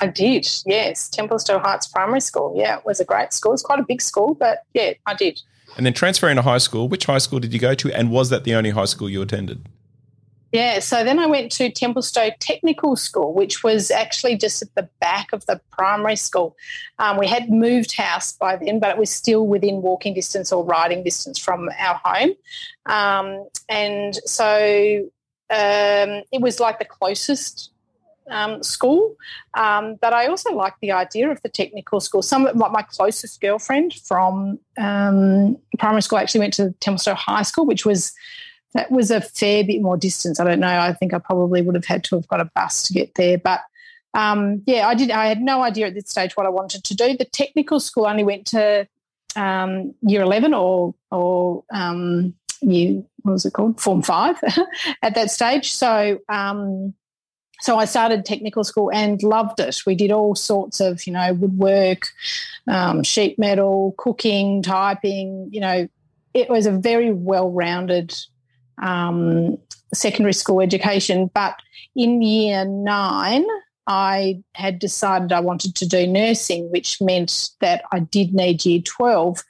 I 0.00 0.06
did, 0.06 0.46
yes. 0.66 1.08
Templestowe 1.08 1.60
Heights 1.60 1.88
Primary 1.88 2.20
School. 2.20 2.54
Yeah, 2.56 2.78
it 2.78 2.84
was 2.84 3.00
a 3.00 3.04
great 3.04 3.32
school. 3.32 3.52
It's 3.52 3.62
quite 3.62 3.78
a 3.78 3.84
big 3.84 4.02
school, 4.02 4.34
but 4.34 4.64
yeah, 4.74 4.92
I 5.06 5.14
did. 5.14 5.40
And 5.76 5.84
then 5.84 5.92
transferring 5.92 6.36
to 6.36 6.42
high 6.42 6.58
school, 6.58 6.88
which 6.88 7.06
high 7.06 7.18
school 7.18 7.40
did 7.40 7.52
you 7.52 7.60
go 7.60 7.74
to? 7.74 7.92
And 7.92 8.10
was 8.10 8.30
that 8.30 8.44
the 8.44 8.54
only 8.54 8.70
high 8.70 8.84
school 8.86 9.08
you 9.08 9.22
attended? 9.22 9.68
Yeah, 10.56 10.78
so 10.78 11.04
then 11.04 11.18
I 11.18 11.26
went 11.26 11.52
to 11.52 11.70
Templestowe 11.70 12.30
Technical 12.40 12.96
School, 12.96 13.34
which 13.34 13.62
was 13.62 13.90
actually 13.90 14.38
just 14.38 14.62
at 14.62 14.74
the 14.74 14.88
back 15.02 15.34
of 15.34 15.44
the 15.44 15.60
primary 15.70 16.16
school. 16.16 16.56
Um, 16.98 17.18
we 17.18 17.26
had 17.26 17.50
moved 17.50 17.94
house 17.94 18.32
by 18.32 18.56
then, 18.56 18.80
but 18.80 18.88
it 18.88 18.96
was 18.96 19.10
still 19.10 19.46
within 19.46 19.82
walking 19.82 20.14
distance 20.14 20.52
or 20.52 20.64
riding 20.64 21.04
distance 21.04 21.38
from 21.38 21.68
our 21.78 22.00
home. 22.02 22.30
Um, 22.86 23.46
and 23.68 24.14
so 24.24 25.10
um, 25.50 26.22
it 26.32 26.40
was 26.40 26.58
like 26.58 26.78
the 26.78 26.86
closest 26.86 27.70
um, 28.30 28.62
school. 28.62 29.14
Um, 29.52 29.96
but 30.00 30.14
I 30.14 30.26
also 30.26 30.54
like 30.54 30.72
the 30.80 30.92
idea 30.92 31.30
of 31.30 31.42
the 31.42 31.50
technical 31.50 32.00
school. 32.00 32.22
Some 32.22 32.46
of 32.46 32.56
my, 32.56 32.70
my 32.70 32.80
closest 32.80 33.42
girlfriend 33.42 33.92
from 33.92 34.58
um, 34.78 35.58
primary 35.78 36.00
school 36.00 36.18
actually 36.18 36.40
went 36.40 36.54
to 36.54 36.74
Templestowe 36.80 37.14
High 37.14 37.42
School, 37.42 37.66
which 37.66 37.84
was 37.84 38.14
that 38.76 38.90
was 38.90 39.10
a 39.10 39.20
fair 39.20 39.64
bit 39.64 39.82
more 39.82 39.96
distance. 39.96 40.38
I 40.38 40.44
don't 40.44 40.60
know. 40.60 40.68
I 40.68 40.92
think 40.92 41.14
I 41.14 41.18
probably 41.18 41.62
would 41.62 41.74
have 41.74 41.84
had 41.84 42.04
to 42.04 42.16
have 42.16 42.28
got 42.28 42.40
a 42.40 42.50
bus 42.54 42.82
to 42.84 42.92
get 42.92 43.14
there, 43.14 43.38
but. 43.38 43.62
Um, 44.14 44.62
yeah, 44.64 44.88
I 44.88 44.94
did. 44.94 45.10
I 45.10 45.26
had 45.26 45.42
no 45.42 45.62
idea 45.62 45.88
at 45.88 45.94
this 45.94 46.08
stage 46.08 46.38
what 46.38 46.46
I 46.46 46.48
wanted 46.48 46.84
to 46.84 46.96
do. 46.96 47.18
The 47.18 47.26
technical 47.26 47.78
school 47.78 48.06
only 48.06 48.24
went 48.24 48.46
to 48.46 48.88
um, 49.36 49.94
year 50.00 50.22
11 50.22 50.54
or, 50.54 50.94
or 51.10 51.64
um, 51.70 52.34
year, 52.62 53.02
what 53.22 53.32
was 53.32 53.44
it 53.44 53.52
called? 53.52 53.80
Form 53.80 54.02
five 54.02 54.36
at 55.02 55.14
that 55.14 55.30
stage. 55.30 55.72
So, 55.72 56.18
um, 56.28 56.94
so 57.60 57.78
I 57.78 57.84
started 57.84 58.24
technical 58.24 58.64
school 58.64 58.90
and 58.92 59.22
loved 59.22 59.60
it. 59.60 59.80
We 59.86 59.94
did 59.94 60.12
all 60.12 60.34
sorts 60.34 60.80
of, 60.80 61.06
you 61.06 61.12
know, 61.12 61.32
woodwork, 61.34 62.08
um, 62.68 63.02
sheet 63.02 63.38
metal, 63.38 63.94
cooking, 63.98 64.62
typing. 64.62 65.48
You 65.52 65.60
know, 65.60 65.88
it 66.34 66.50
was 66.50 66.66
a 66.66 66.72
very 66.72 67.12
well-rounded 67.12 68.14
um, 68.82 69.58
secondary 69.94 70.32
school 70.32 70.60
education. 70.60 71.30
But 71.32 71.56
in 71.94 72.22
year 72.22 72.64
nine, 72.64 73.44
I 73.86 74.42
had 74.54 74.78
decided 74.78 75.32
I 75.32 75.40
wanted 75.40 75.74
to 75.76 75.86
do 75.86 76.06
nursing, 76.06 76.70
which 76.70 77.00
meant 77.00 77.50
that 77.60 77.84
I 77.92 78.00
did 78.00 78.34
need 78.34 78.64
year 78.64 78.82
12. 78.82 79.42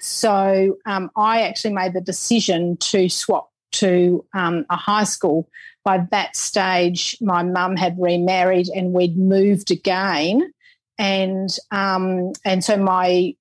So 0.00 0.78
um, 0.84 1.10
I 1.16 1.42
actually 1.42 1.74
made 1.74 1.94
the 1.94 2.00
decision 2.00 2.76
to 2.78 3.08
swap 3.08 3.50
to 3.72 4.24
um, 4.34 4.66
a 4.70 4.76
high 4.76 5.04
school. 5.04 5.48
By 5.84 6.06
that 6.10 6.36
stage, 6.36 7.16
my 7.20 7.42
mum 7.42 7.76
had 7.76 7.96
remarried 7.98 8.68
and 8.68 8.92
we'd 8.92 9.16
moved 9.16 9.70
again. 9.70 10.52
And 10.98 11.50
um, 11.70 12.32
and 12.44 12.62
so 12.64 12.76
my 12.76 13.34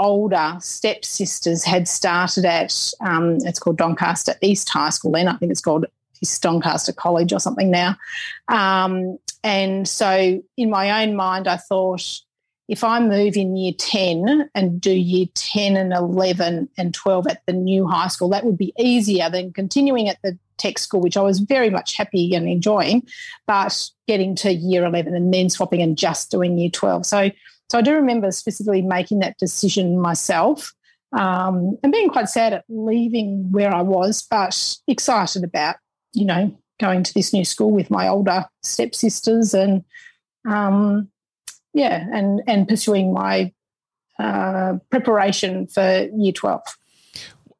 older 0.00 0.56
stepsisters 0.58 1.62
had 1.62 1.86
started 1.86 2.44
at 2.44 2.92
um, 3.00 3.38
it's 3.42 3.60
called 3.60 3.78
Doncaster 3.78 4.34
East 4.40 4.68
High 4.68 4.90
School 4.90 5.12
then 5.12 5.28
I 5.28 5.36
think 5.36 5.52
it's 5.52 5.60
called 5.60 5.86
Doncaster 6.40 6.92
College 6.92 7.32
or 7.32 7.40
something 7.40 7.70
now. 7.70 7.96
Um, 8.48 9.18
and 9.42 9.88
so, 9.88 10.42
in 10.56 10.70
my 10.70 11.02
own 11.02 11.16
mind, 11.16 11.48
I 11.48 11.56
thought 11.56 12.20
if 12.68 12.84
I 12.84 13.00
move 13.00 13.36
in 13.36 13.56
year 13.56 13.72
10 13.76 14.50
and 14.54 14.80
do 14.80 14.92
year 14.92 15.26
10 15.34 15.76
and 15.76 15.92
11 15.92 16.68
and 16.78 16.94
12 16.94 17.26
at 17.26 17.42
the 17.46 17.52
new 17.52 17.86
high 17.86 18.08
school, 18.08 18.28
that 18.28 18.44
would 18.44 18.58
be 18.58 18.72
easier 18.78 19.28
than 19.30 19.52
continuing 19.52 20.08
at 20.08 20.18
the 20.22 20.38
tech 20.56 20.78
school, 20.78 21.00
which 21.00 21.16
I 21.16 21.22
was 21.22 21.40
very 21.40 21.70
much 21.70 21.96
happy 21.96 22.34
and 22.34 22.48
enjoying, 22.48 23.06
but 23.46 23.88
getting 24.06 24.36
to 24.36 24.52
year 24.52 24.84
11 24.84 25.14
and 25.14 25.32
then 25.32 25.48
swapping 25.48 25.82
and 25.82 25.96
just 25.96 26.30
doing 26.30 26.58
year 26.58 26.70
12. 26.70 27.06
So, 27.06 27.30
so 27.70 27.78
I 27.78 27.82
do 27.82 27.94
remember 27.94 28.30
specifically 28.32 28.82
making 28.82 29.20
that 29.20 29.38
decision 29.38 30.00
myself 30.00 30.72
um, 31.12 31.78
and 31.82 31.92
being 31.92 32.10
quite 32.10 32.28
sad 32.28 32.52
at 32.52 32.64
leaving 32.68 33.50
where 33.50 33.74
I 33.74 33.82
was, 33.82 34.26
but 34.30 34.76
excited 34.86 35.44
about 35.44 35.76
you 36.12 36.24
know, 36.24 36.56
going 36.78 37.02
to 37.02 37.14
this 37.14 37.32
new 37.32 37.44
school 37.44 37.70
with 37.70 37.90
my 37.90 38.08
older 38.08 38.46
stepsisters 38.62 39.54
and 39.54 39.84
um, 40.48 41.08
yeah, 41.72 42.06
and 42.12 42.42
and 42.46 42.66
pursuing 42.66 43.12
my 43.12 43.52
uh, 44.18 44.74
preparation 44.90 45.66
for 45.66 46.08
year 46.16 46.32
twelve. 46.32 46.62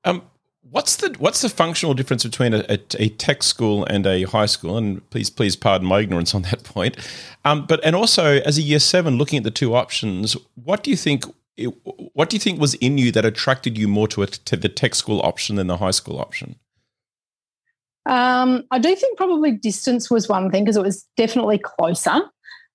Um, 0.05 0.23
what's 0.62 0.97
the 0.97 1.14
what's 1.19 1.43
the 1.43 1.49
functional 1.49 1.95
difference 1.95 2.25
between 2.25 2.55
a, 2.55 2.64
a, 2.69 2.79
a, 2.99 3.09
tech 3.11 3.43
school 3.43 3.85
and 3.85 4.07
a 4.07 4.25
high 4.25 4.47
school? 4.47 4.76
And 4.76 5.09
please 5.11 5.31
please 5.31 5.57
pardon 5.57 5.87
my 5.87 6.00
ignorance 6.00 6.35
on 6.35 6.43
that 6.43 6.64
point. 6.64 6.97
Um, 7.45 7.67
but 7.67 7.81
and 7.85 7.97
also 7.97 8.40
as 8.40 8.59
a 8.59 8.62
year 8.62 8.79
seven, 8.79 9.17
looking 9.17 9.38
at 9.38 9.45
the 9.45 9.50
two 9.50 9.75
options, 9.75 10.37
what 10.55 10.83
do 10.83 10.90
you 10.90 10.97
think? 10.97 11.25
What 12.14 12.31
do 12.31 12.37
you 12.37 12.40
think 12.40 12.61
was 12.61 12.75
in 12.75 12.97
you 12.97 13.12
that 13.12 13.25
attracted 13.25 13.76
you 13.76 13.87
more 13.87 14.09
to, 14.09 14.23
a, 14.23 14.26
to 14.26 14.57
the 14.57 14.69
tech 14.69 14.95
school 14.95 15.21
option 15.21 15.57
than 15.57 15.67
the 15.67 15.76
high 15.76 15.90
school 15.90 16.19
option? 16.19 16.57
Um, 18.07 18.64
I 18.71 18.79
do 18.79 18.95
think 18.97 19.19
probably 19.19 19.52
distance 19.52 20.11
was 20.11 20.29
one 20.29 20.50
thing 20.50 20.64
because 20.64 20.76
it 20.76 20.83
was 20.83 21.07
definitely 21.17 21.59
closer. 21.59 22.23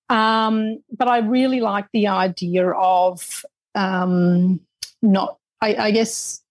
Um, 0.08 0.78
but 0.96 1.08
I 1.08 1.18
really 1.18 1.60
like 1.60 1.86
the 1.92 2.06
idea 2.06 2.70
of 2.70 3.44
um, 3.74 4.60
not, 5.02 5.38
I, 5.60 5.74
I 5.74 5.90
guess, 5.90 6.42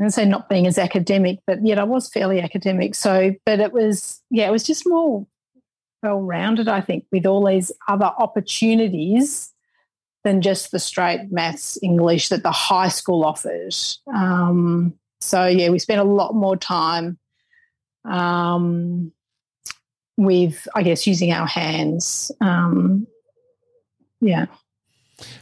To 0.00 0.10
say 0.10 0.24
not 0.24 0.48
being 0.48 0.66
as 0.66 0.78
academic, 0.78 1.40
but 1.46 1.64
yet 1.64 1.78
I 1.78 1.84
was 1.84 2.08
fairly 2.08 2.40
academic. 2.40 2.94
So, 2.94 3.34
but 3.44 3.60
it 3.60 3.72
was, 3.72 4.22
yeah, 4.30 4.48
it 4.48 4.50
was 4.50 4.62
just 4.62 4.88
more 4.88 5.26
well 6.02 6.22
rounded, 6.22 6.68
I 6.68 6.80
think, 6.80 7.04
with 7.12 7.26
all 7.26 7.46
these 7.46 7.70
other 7.86 8.10
opportunities 8.18 9.52
than 10.24 10.40
just 10.40 10.70
the 10.70 10.78
straight 10.78 11.30
maths 11.30 11.78
English 11.82 12.30
that 12.30 12.42
the 12.42 12.50
high 12.50 12.88
school 12.88 13.24
offers. 13.24 14.00
Um, 14.14 14.94
so, 15.20 15.46
yeah, 15.46 15.68
we 15.68 15.78
spent 15.78 16.00
a 16.00 16.04
lot 16.04 16.34
more 16.34 16.56
time 16.56 17.18
um, 18.06 19.12
with, 20.16 20.66
I 20.74 20.82
guess, 20.82 21.06
using 21.06 21.30
our 21.30 21.46
hands. 21.46 22.32
Um, 22.40 23.06
yeah. 24.22 24.46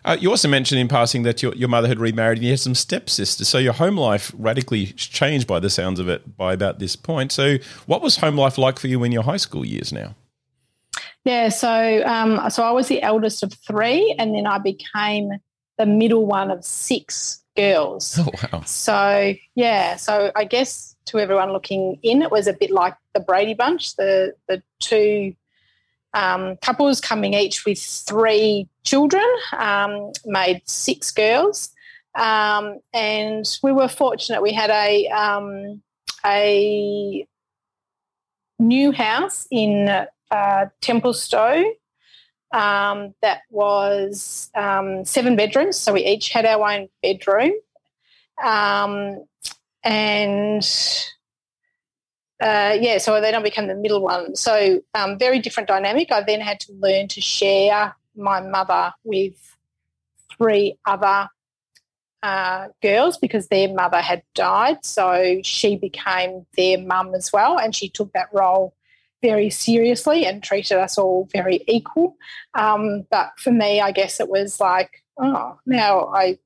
Uh, 0.05 0.17
you 0.19 0.31
also 0.31 0.49
mentioned 0.49 0.81
in 0.81 0.89
passing 0.89 1.23
that 1.23 1.43
your, 1.43 1.55
your 1.55 1.69
mother 1.69 1.89
had 1.89 1.99
remarried 1.99 2.39
and 2.39 2.45
you 2.45 2.53
had 2.53 2.61
some 2.61 2.75
stepsisters. 2.75 3.49
So 3.49 3.59
your 3.59 3.73
home 3.73 3.97
life 3.97 4.33
radically 4.37 4.87
changed 4.87 5.47
by 5.47 5.61
the 5.61 5.71
sounds 5.71 6.01
of 6.01 6.09
it 6.09 6.37
by 6.37 6.53
about 6.53 6.79
this 6.79 6.97
point. 6.97 7.33
So, 7.33 7.57
what 7.87 8.03
was 8.03 8.17
home 8.17 8.37
life 8.37 8.59
like 8.59 8.79
for 8.79 8.89
you 8.89 9.05
in 9.05 9.13
your 9.13 9.23
high 9.23 9.37
school 9.37 9.65
years 9.65 9.93
now? 9.93 10.15
Yeah, 11.25 11.51
so 11.51 12.03
um, 12.07 12.49
so 12.51 12.63
I 12.63 12.71
was 12.71 12.89
the 12.89 13.03
eldest 13.03 13.43
of 13.43 13.53
three, 13.53 14.15
and 14.19 14.35
then 14.35 14.47
I 14.47 14.59
became 14.59 15.31
the 15.77 15.87
middle 15.87 16.27
one 16.27 16.51
of 16.51 16.65
six 16.65 17.45
girls. 17.57 18.19
Oh 18.19 18.31
wow! 18.53 18.63
So 18.63 19.35
yeah, 19.55 19.97
so 19.97 20.33
I 20.35 20.45
guess 20.45 20.97
to 21.07 21.19
everyone 21.19 21.53
looking 21.53 21.99
in, 22.03 22.23
it 22.23 22.31
was 22.31 22.47
a 22.47 22.53
bit 22.53 22.71
like 22.71 22.95
the 23.15 23.21
Brady 23.21 23.55
Bunch, 23.55 23.97
the 23.97 24.35
the 24.49 24.63
two 24.81 25.35
um, 26.15 26.57
couples 26.59 27.01
coming 27.01 27.35
each 27.35 27.65
with 27.65 27.79
three 27.79 28.69
children, 28.85 29.25
um, 29.57 30.13
made 30.25 30.63
six 30.67 31.11
girls, 31.11 31.71
um, 32.15 32.79
and 32.93 33.59
we 33.63 33.73
were 33.73 33.89
fortunate. 33.89 34.43
We 34.43 34.53
had 34.53 34.71
a 34.71 35.09
um, 35.09 35.83
a 36.25 37.27
new 38.59 38.93
house 38.93 39.47
in 39.51 39.89
uh, 40.31 40.67
Templestowe 40.81 41.65
um, 42.53 43.15
that 43.23 43.43
was 43.51 44.51
um, 44.55 45.05
seven 45.05 45.37
bedrooms. 45.37 45.77
So 45.77 45.93
we 45.93 46.05
each 46.05 46.31
had 46.31 46.45
our 46.45 46.71
own 46.71 46.89
bedroom. 47.03 47.53
And 49.85 50.69
uh, 52.41 52.77
yeah, 52.81 52.99
so 52.99 53.21
then 53.21 53.35
I 53.35 53.43
became 53.43 53.67
the 53.67 53.75
middle 53.75 54.03
one. 54.03 54.37
So 54.37 54.81
um, 54.95 55.19
very 55.19 55.41
different 55.41 55.69
dynamic. 55.69 56.13
I 56.13 56.23
then 56.23 56.41
had 56.41 56.61
to 56.61 56.73
learn 56.73 57.09
to 57.09 57.21
share 57.21 57.95
my 58.17 58.41
mother 58.41 58.93
with 59.05 59.35
three 60.37 60.79
other 60.87 61.29
uh, 62.23 62.69
girls 62.83 63.19
because 63.19 63.49
their 63.49 63.73
mother 63.73 64.01
had 64.01 64.23
died. 64.35 64.85
So 64.85 65.41
she 65.43 65.77
became 65.77 66.47
their 66.57 66.79
mum 66.79 67.15
as 67.15 67.33
well, 67.33 67.59
and 67.59 67.75
she 67.75 67.89
took 67.89 68.13
that 68.13 68.29
role 68.33 68.75
very 69.21 69.51
seriously 69.51 70.25
and 70.25 70.43
treated 70.43 70.79
us 70.79 70.97
all 70.97 71.29
very 71.33 71.65
equal. 71.67 72.17
Um, 72.55 73.05
but 73.11 73.33
for 73.37 73.51
me, 73.51 73.81
I 73.81 73.91
guess 73.91 74.21
it 74.21 74.29
was 74.29 74.61
like, 74.61 75.03
oh, 75.21 75.59
now 75.67 76.07
I 76.07 76.39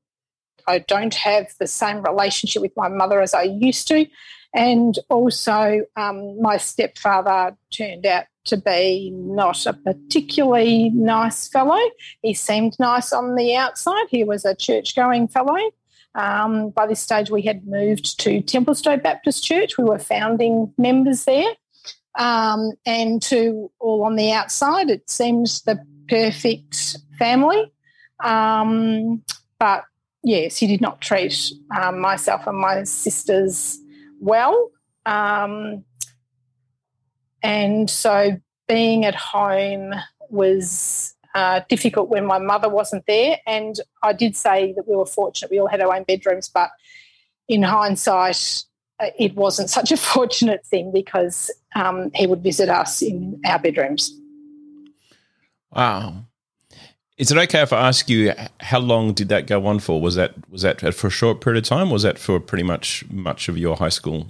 I 0.66 0.78
don't 0.78 1.14
have 1.14 1.52
the 1.58 1.66
same 1.66 2.02
relationship 2.02 2.62
with 2.62 2.72
my 2.76 2.88
mother 2.88 3.20
as 3.20 3.34
I 3.34 3.42
used 3.42 3.88
to. 3.88 4.06
And 4.54 4.99
also, 5.09 5.82
um, 5.97 6.40
my 6.40 6.59
stepfather 6.59 7.56
turned 7.71 8.04
out 8.06 8.25
to 8.44 8.56
be 8.56 9.11
not 9.14 9.66
a 9.66 9.73
particularly 9.73 10.90
nice 10.90 11.49
fellow. 11.49 11.80
He 12.23 12.35
seemed 12.35 12.76
nice 12.78 13.12
on 13.12 13.35
the 13.37 13.56
outside. 13.56 14.06
He 14.11 14.25
was 14.25 14.44
a 14.44 14.54
church 14.54 14.94
going 14.94 15.28
fellow. 15.28 15.59
Um, 16.14 16.71
by 16.71 16.87
this 16.87 17.00
stage, 17.00 17.30
we 17.30 17.42
had 17.42 17.66
moved 17.66 18.21
to 18.21 18.42
Templestowe 18.42 19.02
Baptist 19.02 19.44
Church. 19.44 19.78
We 19.78 19.85
were 19.85 19.99
founding 19.99 20.73
members 20.76 21.25
there. 21.25 21.50
Um, 22.18 22.73
and 22.85 23.23
to 23.23 23.71
all 23.78 24.04
on 24.04 24.16
the 24.16 24.32
outside, 24.32 24.90
it 24.90 25.09
seems 25.09 25.62
the 25.62 25.82
perfect 26.09 26.99
family. 27.18 27.73
Um, 28.23 29.23
but 29.59 29.85
yes, 30.23 30.59
he 30.59 30.66
did 30.66 30.82
not 30.82 31.00
treat 31.00 31.52
um, 31.75 32.00
myself 32.00 32.47
and 32.47 32.59
my 32.59 32.85
sisters 32.85 33.78
well. 34.23 34.71
Um, 35.05 35.85
and 37.43 37.91
so 37.91 38.41
being 38.69 39.05
at 39.05 39.14
home 39.14 39.93
was 40.31 41.14
uh, 41.35 41.61
difficult 41.69 42.09
when 42.09 42.25
my 42.26 42.38
mother 42.38 42.69
wasn't 42.69 43.05
there. 43.07 43.38
And 43.47 43.76
I 44.02 44.12
did 44.12 44.37
say 44.37 44.73
that 44.75 44.88
we 44.88 44.97
were 44.97 45.07
fortunate, 45.07 45.50
we 45.50 45.59
all 45.59 45.67
had 45.67 45.81
our 45.81 45.95
own 45.95 46.05
bedrooms, 46.05 46.49
but 46.49 46.71
in 47.49 47.62
hindsight, 47.62 48.64
uh, 49.00 49.07
it 49.19 49.35
wasn't 49.35 49.71
such 49.71 49.91
a 49.93 49.97
fortunate 50.14 50.64
thing 50.64 50.93
because 50.93 51.50
um, 51.75 52.11
he 52.14 52.26
would 52.26 52.43
visit 52.43 52.69
us 52.69 53.02
in 53.02 53.41
our 53.45 53.59
bedrooms. 53.59 54.19
Wow. 55.71 56.26
Is 57.19 57.31
it 57.31 57.37
okay 57.37 57.61
if 57.61 57.73
I 57.73 57.88
ask 57.88 58.09
you 58.09 58.33
how 58.61 58.78
long 58.78 59.12
did 59.12 59.28
that 59.28 59.47
go 59.47 59.66
on 59.66 59.81
for? 59.81 60.00
Was 60.00 60.14
that 60.14 60.33
was 60.50 60.62
that 60.62 60.81
for 60.95 61.07
a 61.09 61.11
short 61.11 61.40
period 61.40 61.62
of 61.62 61.69
time? 61.69 61.90
was 61.90 62.02
that 62.02 62.19
for 62.19 62.40
pretty 62.40 62.64
much 62.64 63.04
much 63.11 63.49
of 63.49 63.59
your 63.59 63.76
high 63.76 63.90
school 63.90 64.28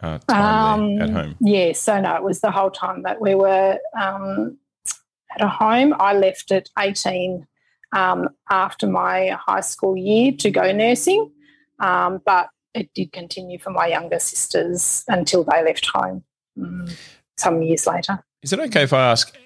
uh, 0.00 0.18
time 0.28 0.80
um, 0.80 1.00
at 1.00 1.10
home? 1.10 1.36
Yeah, 1.40 1.72
so 1.72 2.00
no, 2.00 2.14
it 2.14 2.22
was 2.22 2.40
the 2.40 2.50
whole 2.50 2.70
time 2.70 3.02
that 3.02 3.20
we 3.20 3.34
were 3.34 3.78
um, 4.00 4.58
at 5.34 5.42
a 5.42 5.48
home. 5.48 5.94
I 5.98 6.14
left 6.14 6.52
at 6.52 6.68
eighteen 6.78 7.46
um, 7.92 8.28
after 8.48 8.86
my 8.86 9.30
high 9.30 9.60
school 9.60 9.96
year 9.96 10.32
to 10.38 10.50
go 10.50 10.70
nursing, 10.70 11.32
um, 11.80 12.22
but 12.24 12.50
it 12.74 12.94
did 12.94 13.12
continue 13.12 13.58
for 13.58 13.70
my 13.70 13.88
younger 13.88 14.20
sisters 14.20 15.04
until 15.08 15.42
they 15.42 15.64
left 15.64 15.86
home 15.92 16.22
um, 16.62 16.86
some 17.36 17.60
years 17.62 17.88
later. 17.88 18.22
Is 18.42 18.52
it 18.52 18.60
okay 18.60 18.84
if 18.84 18.92
I 18.92 19.10
ask, 19.10 19.36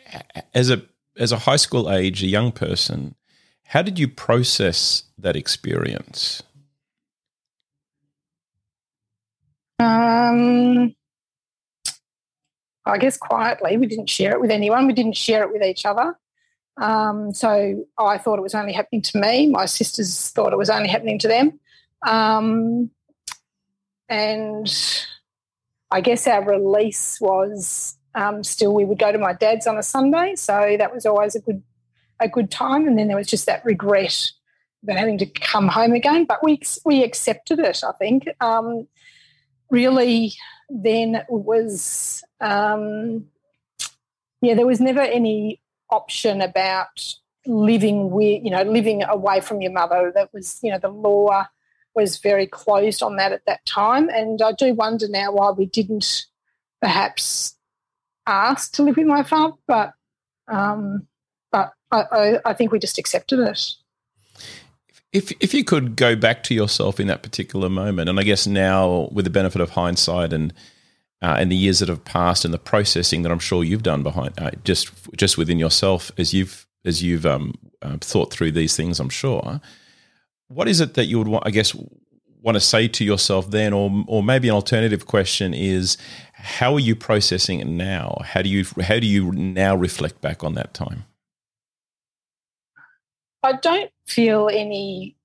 as 0.52 0.70
a 0.70 0.82
as 1.16 1.32
a 1.32 1.38
high 1.40 1.56
school 1.56 1.90
age, 1.90 2.22
a 2.22 2.26
young 2.26 2.52
person, 2.52 3.14
how 3.64 3.82
did 3.82 3.98
you 3.98 4.08
process 4.08 5.04
that 5.18 5.36
experience? 5.36 6.42
Um, 9.78 10.94
I 12.86 12.98
guess 12.98 13.16
quietly. 13.16 13.76
We 13.76 13.86
didn't 13.86 14.10
share 14.10 14.32
it 14.32 14.40
with 14.40 14.50
anyone. 14.50 14.86
We 14.86 14.92
didn't 14.92 15.16
share 15.16 15.42
it 15.42 15.52
with 15.52 15.62
each 15.62 15.86
other. 15.86 16.16
Um, 16.76 17.32
so 17.32 17.84
I 17.98 18.18
thought 18.18 18.38
it 18.38 18.42
was 18.42 18.54
only 18.54 18.72
happening 18.72 19.02
to 19.02 19.20
me. 19.20 19.48
My 19.48 19.66
sisters 19.66 20.30
thought 20.30 20.52
it 20.52 20.58
was 20.58 20.70
only 20.70 20.88
happening 20.88 21.18
to 21.20 21.28
them. 21.28 21.60
Um, 22.02 22.90
and 24.08 24.68
I 25.90 26.00
guess 26.00 26.26
our 26.26 26.44
release 26.44 27.20
was 27.20 27.96
um, 28.14 28.44
still 28.44 28.74
we 28.74 28.84
would 28.84 28.98
go 28.98 29.12
to 29.12 29.18
my 29.18 29.32
dad's 29.32 29.66
on 29.66 29.76
a 29.76 29.82
Sunday, 29.82 30.34
so 30.36 30.76
that 30.78 30.94
was 30.94 31.06
always 31.06 31.34
a 31.34 31.40
good 31.40 31.62
a 32.20 32.28
good 32.28 32.50
time. 32.50 32.86
And 32.86 32.98
then 32.98 33.08
there 33.08 33.16
was 33.16 33.26
just 33.26 33.46
that 33.46 33.64
regret 33.64 34.30
about 34.82 34.98
having 34.98 35.18
to 35.18 35.26
come 35.26 35.68
home 35.68 35.92
again, 35.92 36.24
but 36.24 36.42
we 36.42 36.60
we 36.84 37.02
accepted 37.02 37.58
it. 37.58 37.82
I 37.82 37.92
think 37.92 38.28
um, 38.40 38.86
really 39.70 40.34
then 40.70 41.16
it 41.16 41.26
was 41.28 42.22
um, 42.40 43.26
yeah 44.40 44.54
there 44.54 44.66
was 44.66 44.80
never 44.80 45.00
any 45.00 45.60
option 45.90 46.40
about 46.40 47.14
living 47.46 48.10
with 48.10 48.42
you 48.44 48.50
know 48.50 48.62
living 48.62 49.02
away 49.02 49.40
from 49.40 49.60
your 49.60 49.72
mother. 49.72 50.12
That 50.14 50.32
was 50.32 50.58
you 50.62 50.70
know 50.70 50.78
the 50.78 50.88
law 50.88 51.46
was 51.94 52.18
very 52.18 52.46
closed 52.46 53.02
on 53.02 53.16
that 53.16 53.32
at 53.32 53.46
that 53.46 53.64
time. 53.66 54.08
And 54.08 54.42
I 54.42 54.52
do 54.52 54.74
wonder 54.74 55.08
now 55.08 55.32
why 55.32 55.50
we 55.50 55.66
didn't 55.66 56.26
perhaps 56.80 57.56
ask 58.26 58.72
to 58.74 58.82
live 58.82 58.96
with 58.96 59.06
my 59.06 59.22
father, 59.22 59.54
but 59.66 59.92
um, 60.48 61.06
but 61.50 61.72
I, 61.90 62.38
I, 62.44 62.52
think 62.52 62.70
we 62.70 62.78
just 62.78 62.98
accepted 62.98 63.38
it. 63.38 63.72
If 65.12 65.32
if 65.40 65.54
you 65.54 65.64
could 65.64 65.96
go 65.96 66.16
back 66.16 66.42
to 66.44 66.54
yourself 66.54 67.00
in 67.00 67.06
that 67.06 67.22
particular 67.22 67.68
moment, 67.68 68.08
and 68.08 68.20
I 68.20 68.22
guess 68.22 68.46
now 68.46 69.08
with 69.12 69.24
the 69.24 69.30
benefit 69.30 69.60
of 69.60 69.70
hindsight 69.70 70.32
and 70.32 70.52
uh, 71.22 71.36
and 71.38 71.50
the 71.50 71.56
years 71.56 71.78
that 71.78 71.88
have 71.88 72.04
passed 72.04 72.44
and 72.44 72.52
the 72.52 72.58
processing 72.58 73.22
that 73.22 73.32
I'm 73.32 73.38
sure 73.38 73.64
you've 73.64 73.82
done 73.82 74.02
behind 74.02 74.34
uh, 74.38 74.50
just 74.64 74.90
just 75.16 75.38
within 75.38 75.58
yourself 75.58 76.10
as 76.18 76.34
you've 76.34 76.66
as 76.84 77.02
you've 77.02 77.24
um, 77.24 77.54
uh, 77.80 77.96
thought 78.00 78.30
through 78.30 78.52
these 78.52 78.76
things, 78.76 79.00
I'm 79.00 79.08
sure 79.08 79.60
what 80.48 80.68
is 80.68 80.80
it 80.80 80.94
that 80.94 81.06
you 81.06 81.18
would 81.18 81.28
want, 81.28 81.46
I 81.46 81.50
guess, 81.50 81.74
want 82.42 82.56
to 82.56 82.60
say 82.60 82.88
to 82.88 83.04
yourself 83.04 83.50
then, 83.50 83.72
or 83.72 84.04
or 84.06 84.22
maybe 84.22 84.48
an 84.48 84.54
alternative 84.54 85.06
question 85.06 85.54
is, 85.54 85.96
how 86.44 86.74
are 86.74 86.80
you 86.80 86.94
processing 86.94 87.60
it 87.60 87.66
now? 87.66 88.20
How 88.22 88.42
do 88.42 88.50
you 88.50 88.66
how 88.82 88.98
do 89.00 89.06
you 89.06 89.32
now 89.32 89.74
reflect 89.74 90.20
back 90.20 90.44
on 90.44 90.54
that 90.54 90.74
time? 90.74 91.06
I 93.42 93.54
don't 93.54 93.90
feel 94.06 94.50
any 94.52 95.16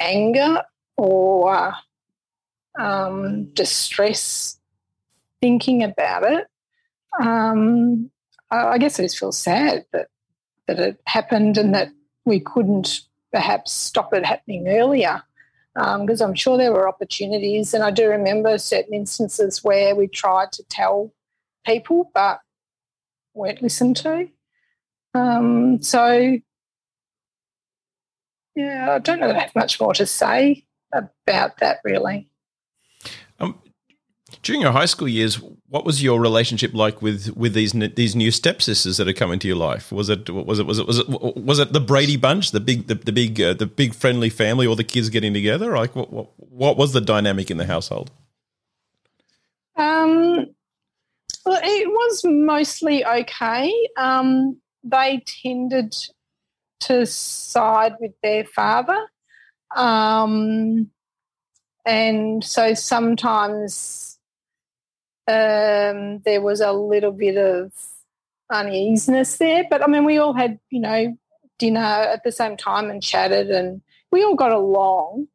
anger 0.00 0.62
or 0.96 1.74
um, 2.78 3.44
distress 3.54 4.58
thinking 5.40 5.84
about 5.84 6.24
it. 6.24 6.46
Um, 7.20 8.10
I 8.50 8.78
guess 8.78 8.98
I 8.98 9.04
just 9.04 9.18
feel 9.18 9.32
sad 9.32 9.86
that 9.92 10.08
that 10.66 10.80
it 10.80 11.00
happened 11.06 11.58
and 11.58 11.76
that 11.76 11.90
we 12.24 12.40
couldn't 12.40 13.02
perhaps 13.32 13.70
stop 13.70 14.12
it 14.12 14.26
happening 14.26 14.66
earlier 14.66 15.22
because 15.74 16.20
um, 16.20 16.30
I'm 16.30 16.34
sure 16.34 16.56
there 16.56 16.72
were 16.72 16.88
opportunities. 16.88 17.74
And 17.74 17.84
I 17.84 17.90
do 17.90 18.08
remember 18.08 18.58
certain 18.58 18.94
instances 18.94 19.62
where 19.62 19.94
we 19.94 20.08
tried 20.08 20.52
to 20.52 20.64
tell 20.64 21.12
people 21.64 22.10
but 22.14 22.40
weren't 23.34 23.62
listened 23.62 23.96
to. 23.98 24.28
Um, 25.14 25.82
so, 25.82 26.38
yeah, 28.56 28.94
I 28.94 28.98
don't 28.98 29.20
know 29.20 29.28
that 29.28 29.36
I 29.36 29.40
have 29.40 29.54
much 29.54 29.80
more 29.80 29.94
to 29.94 30.06
say 30.06 30.66
about 30.92 31.58
that 31.58 31.78
really. 31.84 32.28
Um, 33.38 33.60
during 34.42 34.62
your 34.62 34.72
high 34.72 34.86
school 34.86 35.08
years, 35.08 35.40
what 35.68 35.84
was 35.84 36.02
your 36.02 36.20
relationship 36.20 36.72
like 36.72 37.02
with 37.02 37.36
with 37.36 37.52
these 37.52 37.72
these 37.72 38.16
new 38.16 38.30
stepsisters 38.30 38.96
that 38.96 39.08
are 39.08 39.12
coming 39.12 39.38
to 39.40 39.48
your 39.48 39.56
life? 39.56 39.92
Was 39.92 40.08
it 40.08 40.30
was 40.30 40.58
it 40.58 40.66
was 40.66 40.78
it 40.78 40.86
was 40.86 40.98
it 40.98 41.08
was 41.08 41.58
it 41.58 41.72
the 41.72 41.80
Brady 41.80 42.16
bunch, 42.16 42.50
the 42.50 42.60
big 42.60 42.86
the, 42.86 42.94
the 42.94 43.12
big 43.12 43.40
uh, 43.40 43.54
the 43.54 43.66
big 43.66 43.94
friendly 43.94 44.30
family, 44.30 44.66
all 44.66 44.76
the 44.76 44.84
kids 44.84 45.10
getting 45.10 45.34
together? 45.34 45.76
Like 45.76 45.94
what, 45.94 46.12
what 46.12 46.30
what 46.38 46.76
was 46.76 46.92
the 46.92 47.00
dynamic 47.00 47.50
in 47.50 47.58
the 47.58 47.66
household? 47.66 48.10
Um, 49.76 50.46
well, 51.44 51.60
it 51.62 51.88
was 51.88 52.22
mostly 52.24 53.04
okay. 53.04 53.72
Um, 53.96 54.60
they 54.82 55.22
tended 55.26 55.94
to 56.80 57.04
side 57.04 57.96
with 58.00 58.12
their 58.22 58.44
father, 58.44 59.06
um, 59.76 60.90
and 61.84 62.42
so 62.42 62.72
sometimes 62.72 64.09
um, 65.30 66.20
there 66.24 66.40
was 66.40 66.60
a 66.60 66.72
little 66.72 67.12
bit 67.12 67.36
of 67.36 67.72
uneasiness 68.50 69.36
there. 69.38 69.64
But 69.70 69.82
I 69.82 69.86
mean, 69.86 70.04
we 70.04 70.18
all 70.18 70.32
had, 70.32 70.58
you 70.70 70.80
know, 70.80 71.16
dinner 71.58 71.80
at 71.80 72.24
the 72.24 72.32
same 72.32 72.56
time 72.56 72.90
and 72.90 73.02
chatted, 73.02 73.50
and 73.50 73.80
we 74.10 74.24
all 74.24 74.34
got 74.34 74.52
along. 74.52 75.28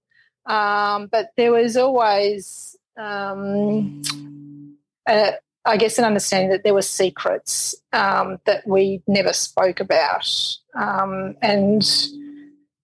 Um, 0.45 1.07
but 1.11 1.29
there 1.37 1.51
was 1.51 1.77
always, 1.77 2.75
um, 2.97 4.03
a, 5.07 5.33
I 5.65 5.77
guess, 5.77 5.97
an 5.97 6.05
understanding 6.05 6.51
that 6.51 6.63
there 6.63 6.73
were 6.73 6.83
secrets 6.83 7.75
um, 7.93 8.37
that 8.45 8.67
we 8.67 9.01
never 9.07 9.33
spoke 9.33 9.79
about, 9.79 10.29
um, 10.75 11.35
and 11.41 11.83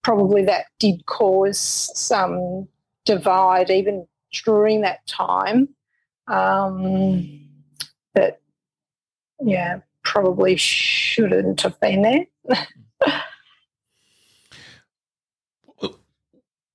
probably 0.02 0.44
that 0.46 0.66
did 0.80 1.06
cause 1.06 1.60
some 1.94 2.68
divide 3.06 3.70
even 3.70 4.08
during 4.46 4.82
that 4.82 5.06
time 5.06 5.68
um, 6.32 7.42
that, 8.16 8.40
yeah, 9.44 9.82
probably 10.04 10.56
shouldn't 10.56 11.62
have 11.62 11.80
been 11.80 12.02
there. 12.02 12.26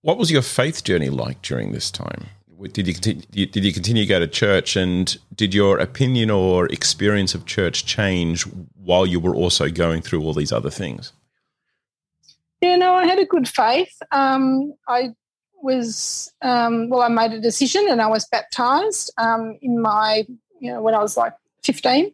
what 0.03 0.19
was 0.19 0.31
your 0.31 0.43
faith 0.43 0.85
journey 0.85 1.09
like 1.09 1.41
during 1.43 1.73
this 1.73 1.91
time? 1.91 2.27
Did 2.73 2.87
you 2.87 2.95
continue, 2.95 3.47
did 3.47 3.65
you 3.65 3.73
continue 3.73 4.05
to 4.05 4.09
go 4.09 4.21
to 4.21 4.27
church, 4.27 4.77
and 4.77 5.17
did 5.35 5.55
your 5.55 5.79
opinion 5.79 6.31
or 6.31 6.67
experience 6.67 7.35
of 7.35 7.45
church 7.45 7.85
change 7.85 8.43
while 8.75 9.05
you 9.07 9.21
were 9.21 9.35
also 9.35 9.71
going 9.71 10.01
through 10.03 10.23
all 10.23 10.33
these 10.33 10.53
other 10.53 10.71
things? 10.71 11.13
Yeah, 12.63 12.77
no, 12.77 12.95
I 12.95 13.05
had 13.07 13.19
a 13.19 13.27
good 13.27 13.47
faith. 13.47 14.01
Um, 14.11 14.73
I 14.89 15.11
was 15.63 16.33
um, 16.43 16.89
well, 16.89 17.03
I 17.03 17.09
made 17.09 17.33
a 17.33 17.41
decision 17.41 17.87
and 17.89 18.01
I 18.01 18.07
was 18.09 18.27
baptised 18.27 19.13
um, 19.19 19.59
in 19.63 19.81
my 19.81 20.27
you 20.61 20.73
know 20.73 20.83
when 20.83 20.95
I 20.95 21.01
was 21.01 21.17
like 21.17 21.35
fifteen, 21.65 22.13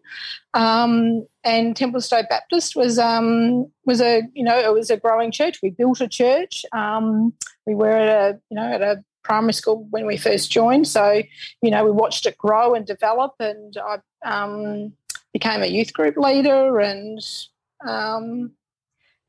um, 0.55 1.27
and 1.45 1.77
Templestowe 1.77 2.29
Baptist 2.29 2.77
was 2.77 2.99
um, 2.99 3.71
was 3.85 4.01
a 4.01 4.23
you 4.35 4.45
know 4.45 4.59
it 4.59 4.73
was 4.73 4.91
a 4.91 4.97
growing 4.97 5.31
church. 5.31 5.61
We 5.63 5.71
built 5.71 6.01
a 6.01 6.09
church. 6.09 6.65
Um, 6.73 7.35
we 7.67 7.75
were 7.75 7.91
at 7.91 8.09
a 8.09 8.41
you 8.51 8.57
know 8.57 8.73
at 8.73 8.83
a 8.83 9.05
primary 9.23 9.53
school 9.53 9.87
when 9.91 10.07
we 10.07 10.17
first 10.17 10.51
joined, 10.51 10.89
so 10.89 11.23
you 11.63 11.71
know 11.71 11.85
we 11.85 11.91
watched 11.91 12.27
it 12.27 12.39
grow 12.39 12.75
and 12.75 12.87
develop, 12.87 13.35
and 13.41 13.77
I 13.77 13.99
um, 14.25 14.93
became 15.33 15.63
a 15.63 15.67
youth 15.67 15.93
group 15.93 16.17
leader 16.17 16.81
and 16.81 17.21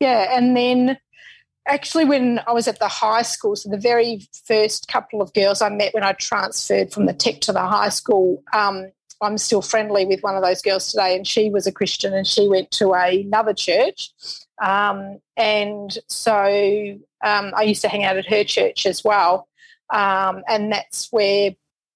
yeah, 0.04 0.36
and 0.38 0.56
then 0.56 0.98
actually 1.68 2.06
when 2.06 2.40
I 2.48 2.52
was 2.52 2.68
at 2.68 2.80
the 2.80 2.88
high 2.88 3.22
school, 3.22 3.56
so 3.56 3.70
the 3.70 3.78
very 3.78 4.28
first 4.46 4.88
couple 4.88 5.22
of 5.22 5.34
girls 5.34 5.62
I 5.62 5.70
met 5.70 5.94
when 5.94 6.04
I 6.04 6.14
transferred 6.14 6.92
from 6.92 7.06
the 7.06 7.14
tech 7.14 7.42
to 7.42 7.54
the 7.54 7.62
high 7.62 7.90
school, 7.90 8.44
um, 8.54 8.92
I'm 9.22 9.38
still 9.38 9.62
friendly 9.62 10.06
with 10.06 10.22
one 10.22 10.36
of 10.36 10.44
those 10.44 10.62
girls 10.62 10.92
today, 10.92 11.16
and 11.16 11.26
she 11.26 11.50
was 11.50 11.66
a 11.66 11.72
Christian 11.72 12.14
and 12.14 12.28
she 12.28 12.48
went 12.48 12.72
to 12.72 12.92
another 12.92 13.54
church. 13.54 14.12
Um, 14.62 15.20
and 15.38 15.98
so 16.08 17.00
um, 17.24 17.54
I 17.56 17.64
used 17.64 17.82
to 17.82 17.90
hang 17.90 18.04
out 18.04 18.18
at 18.18 18.26
her 18.28 18.44
church 18.44 18.86
as 18.86 19.04
well. 19.04 19.48
Um, 19.90 20.44
and 20.48 20.72
that's 20.72 21.08
where 21.12 21.52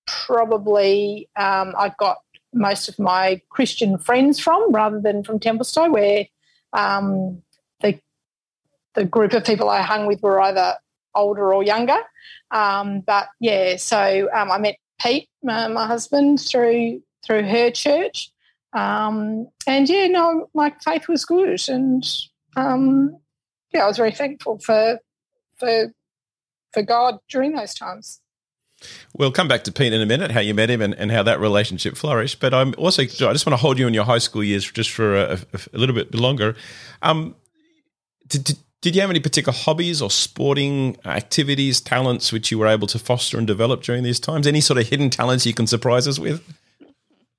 probably 0.05 1.29
um, 1.35 1.73
I 1.77 1.93
got 1.99 2.17
most 2.53 2.87
of 2.87 2.97
my 2.97 3.41
Christian 3.49 3.97
friends 3.97 4.39
from 4.39 4.71
rather 4.71 4.99
than 5.01 5.23
from 5.23 5.39
Templestowe, 5.39 5.91
where 5.91 6.25
um, 6.73 7.41
the 8.97 9.05
group 9.05 9.31
of 9.33 9.45
people 9.45 9.69
I 9.69 9.81
hung 9.81 10.07
with 10.07 10.21
were 10.23 10.41
either 10.41 10.75
older 11.13 11.53
or 11.53 11.63
younger. 11.63 11.99
Um, 12.51 13.01
but 13.01 13.27
yeah, 13.39 13.77
so 13.77 14.27
um, 14.33 14.51
I 14.51 14.57
met 14.57 14.77
Pete, 14.99 15.29
my, 15.43 15.67
my, 15.67 15.85
husband, 15.85 16.41
through 16.41 17.03
through 17.25 17.43
her 17.43 17.69
church, 17.71 18.31
um, 18.73 19.47
and 19.67 19.87
yeah, 19.87 20.07
no, 20.07 20.49
my 20.53 20.73
faith 20.83 21.07
was 21.07 21.25
good, 21.25 21.61
and 21.69 22.03
um, 22.55 23.17
yeah, 23.73 23.83
I 23.83 23.87
was 23.87 23.97
very 23.97 24.11
thankful 24.11 24.59
for 24.59 24.99
for 25.57 25.93
for 26.73 26.81
God 26.81 27.19
during 27.29 27.53
those 27.53 27.75
times. 27.75 28.19
We'll 29.15 29.31
come 29.31 29.47
back 29.47 29.63
to 29.65 29.71
Pete 29.71 29.93
in 29.93 30.01
a 30.01 30.05
minute, 30.05 30.31
how 30.31 30.39
you 30.39 30.53
met 30.53 30.69
him 30.69 30.81
and, 30.81 30.93
and 30.93 31.11
how 31.11 31.23
that 31.23 31.39
relationship 31.39 31.97
flourished. 31.97 32.39
But 32.39 32.53
I'm 32.53 32.75
also, 32.77 33.01
I 33.01 33.05
just 33.05 33.45
want 33.45 33.53
to 33.53 33.57
hold 33.57 33.79
you 33.79 33.87
in 33.87 33.93
your 33.95 34.03
high 34.03 34.19
school 34.19 34.43
years 34.43 34.71
just 34.71 34.91
for 34.91 35.15
a, 35.15 35.39
a, 35.53 35.59
a 35.73 35.77
little 35.77 35.95
bit 35.95 36.13
longer. 36.13 36.55
Um, 37.01 37.35
did, 38.27 38.43
did, 38.43 38.57
did, 38.87 38.95
you 38.95 39.01
have 39.01 39.09
any 39.09 39.19
particular 39.19 39.57
hobbies 39.57 40.01
or 40.01 40.09
sporting 40.09 40.97
activities, 41.05 41.81
talents 41.81 42.31
which 42.31 42.51
you 42.51 42.57
were 42.57 42.67
able 42.67 42.87
to 42.87 42.97
foster 42.97 43.37
and 43.37 43.45
develop 43.45 43.83
during 43.83 44.03
these 44.03 44.19
times? 44.19 44.47
Any 44.47 44.61
sort 44.61 44.79
of 44.79 44.87
hidden 44.87 45.09
talents 45.09 45.45
you 45.45 45.53
can 45.53 45.67
surprise 45.67 46.07
us 46.07 46.19
with? 46.19 46.41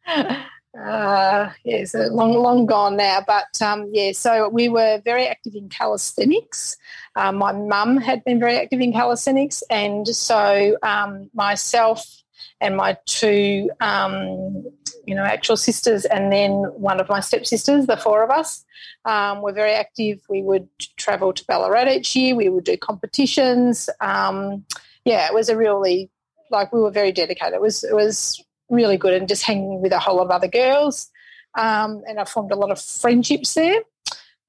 Uh, 0.79 1.51
yeah, 1.65 1.85
so 1.85 1.99
long, 2.13 2.35
long 2.35 2.65
gone 2.65 2.97
now. 2.97 3.23
But 3.27 3.61
um, 3.61 3.91
yeah, 3.93 4.13
so 4.13 4.49
we 4.49 4.69
were 4.69 5.03
very 5.05 5.27
active 5.27 5.57
in 5.57 5.69
calisthenics. 5.69 6.77
Um, 7.17 7.37
my 7.37 7.51
mum 7.51 7.97
had 7.97 8.23
been 8.23 8.39
very 8.39 8.57
active 8.57 8.81
in 8.81 8.93
calisthenics, 8.93 9.65
and 9.71 10.07
so 10.07 10.77
um, 10.85 11.31
myself 11.35 12.23
and 12.61 12.77
my 12.77 12.97
two, 13.07 13.71
um, 13.81 14.65
you 15.07 15.15
know, 15.15 15.25
actual 15.25 15.57
sisters, 15.57 16.05
and 16.05 16.33
then 16.33 16.53
one 16.75 17.01
of 17.01 17.09
my 17.09 17.21
stepsisters, 17.21 17.87
the 17.87 17.97
four 17.97 18.23
of 18.23 18.31
us, 18.31 18.65
um, 19.05 19.43
were 19.43 19.53
very 19.53 19.73
active. 19.73 20.21
We 20.29 20.43
would 20.43 20.69
travel 20.97 21.33
to 21.33 21.45
Ballarat 21.47 21.91
each 21.91 22.15
year. 22.17 22.35
We 22.35 22.49
would 22.49 22.65
do 22.65 22.77
competitions. 22.77 23.89
Um, 24.01 24.65
yeah, 25.05 25.27
it 25.27 25.35
was 25.35 25.49
a 25.49 25.57
really 25.57 26.11
like 26.51 26.73
we 26.73 26.81
were 26.81 26.91
very 26.91 27.13
dedicated. 27.13 27.55
It 27.55 27.61
was 27.61 27.85
it 27.85 27.95
was 27.95 28.43
really 28.69 28.97
good 28.97 29.15
and 29.15 29.29
just 29.29 29.45
hanging 29.45 29.81
with 29.81 29.93
a 29.93 29.99
whole 29.99 30.17
lot 30.17 30.27
of 30.27 30.31
other 30.31 30.49
girls. 30.49 31.11
Um, 31.57 32.03
and 32.07 32.21
I 32.21 32.25
formed 32.25 32.53
a 32.53 32.57
lot 32.57 32.71
of 32.71 32.81
friendships 32.81 33.55
there. 33.55 33.81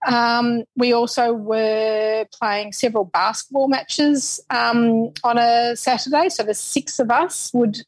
Um, 0.06 0.64
we 0.76 0.94
also 0.94 1.34
were 1.34 2.26
playing 2.34 2.74
several 2.74 3.06
basketball 3.06 3.68
matches 3.68 4.40
um, 4.50 5.12
on 5.24 5.38
a 5.38 5.76
Saturday. 5.76 6.30
So 6.30 6.44
the 6.44 6.54
six 6.54 7.00
of 7.00 7.12
us 7.12 7.52
would, 7.54 7.80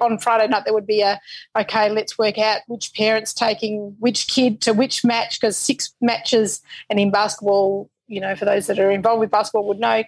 on 0.00 0.18
Friday 0.18 0.48
night, 0.48 0.64
there 0.64 0.74
would 0.74 0.86
be 0.86 1.00
a, 1.00 1.20
okay, 1.56 1.88
let's 1.88 2.18
work 2.18 2.38
out 2.38 2.60
which 2.66 2.92
parent's 2.94 3.32
taking 3.32 3.96
which 3.98 4.26
kid 4.26 4.60
to 4.62 4.72
which 4.72 5.04
match, 5.04 5.40
because 5.40 5.56
six 5.56 5.94
matches, 6.00 6.60
and 6.90 7.00
in 7.00 7.10
basketball, 7.10 7.88
you 8.06 8.20
know, 8.20 8.36
for 8.36 8.44
those 8.44 8.66
that 8.66 8.78
are 8.78 8.90
involved 8.90 9.20
with 9.20 9.30
basketball 9.30 9.66
would 9.66 9.80
know, 9.80 10.04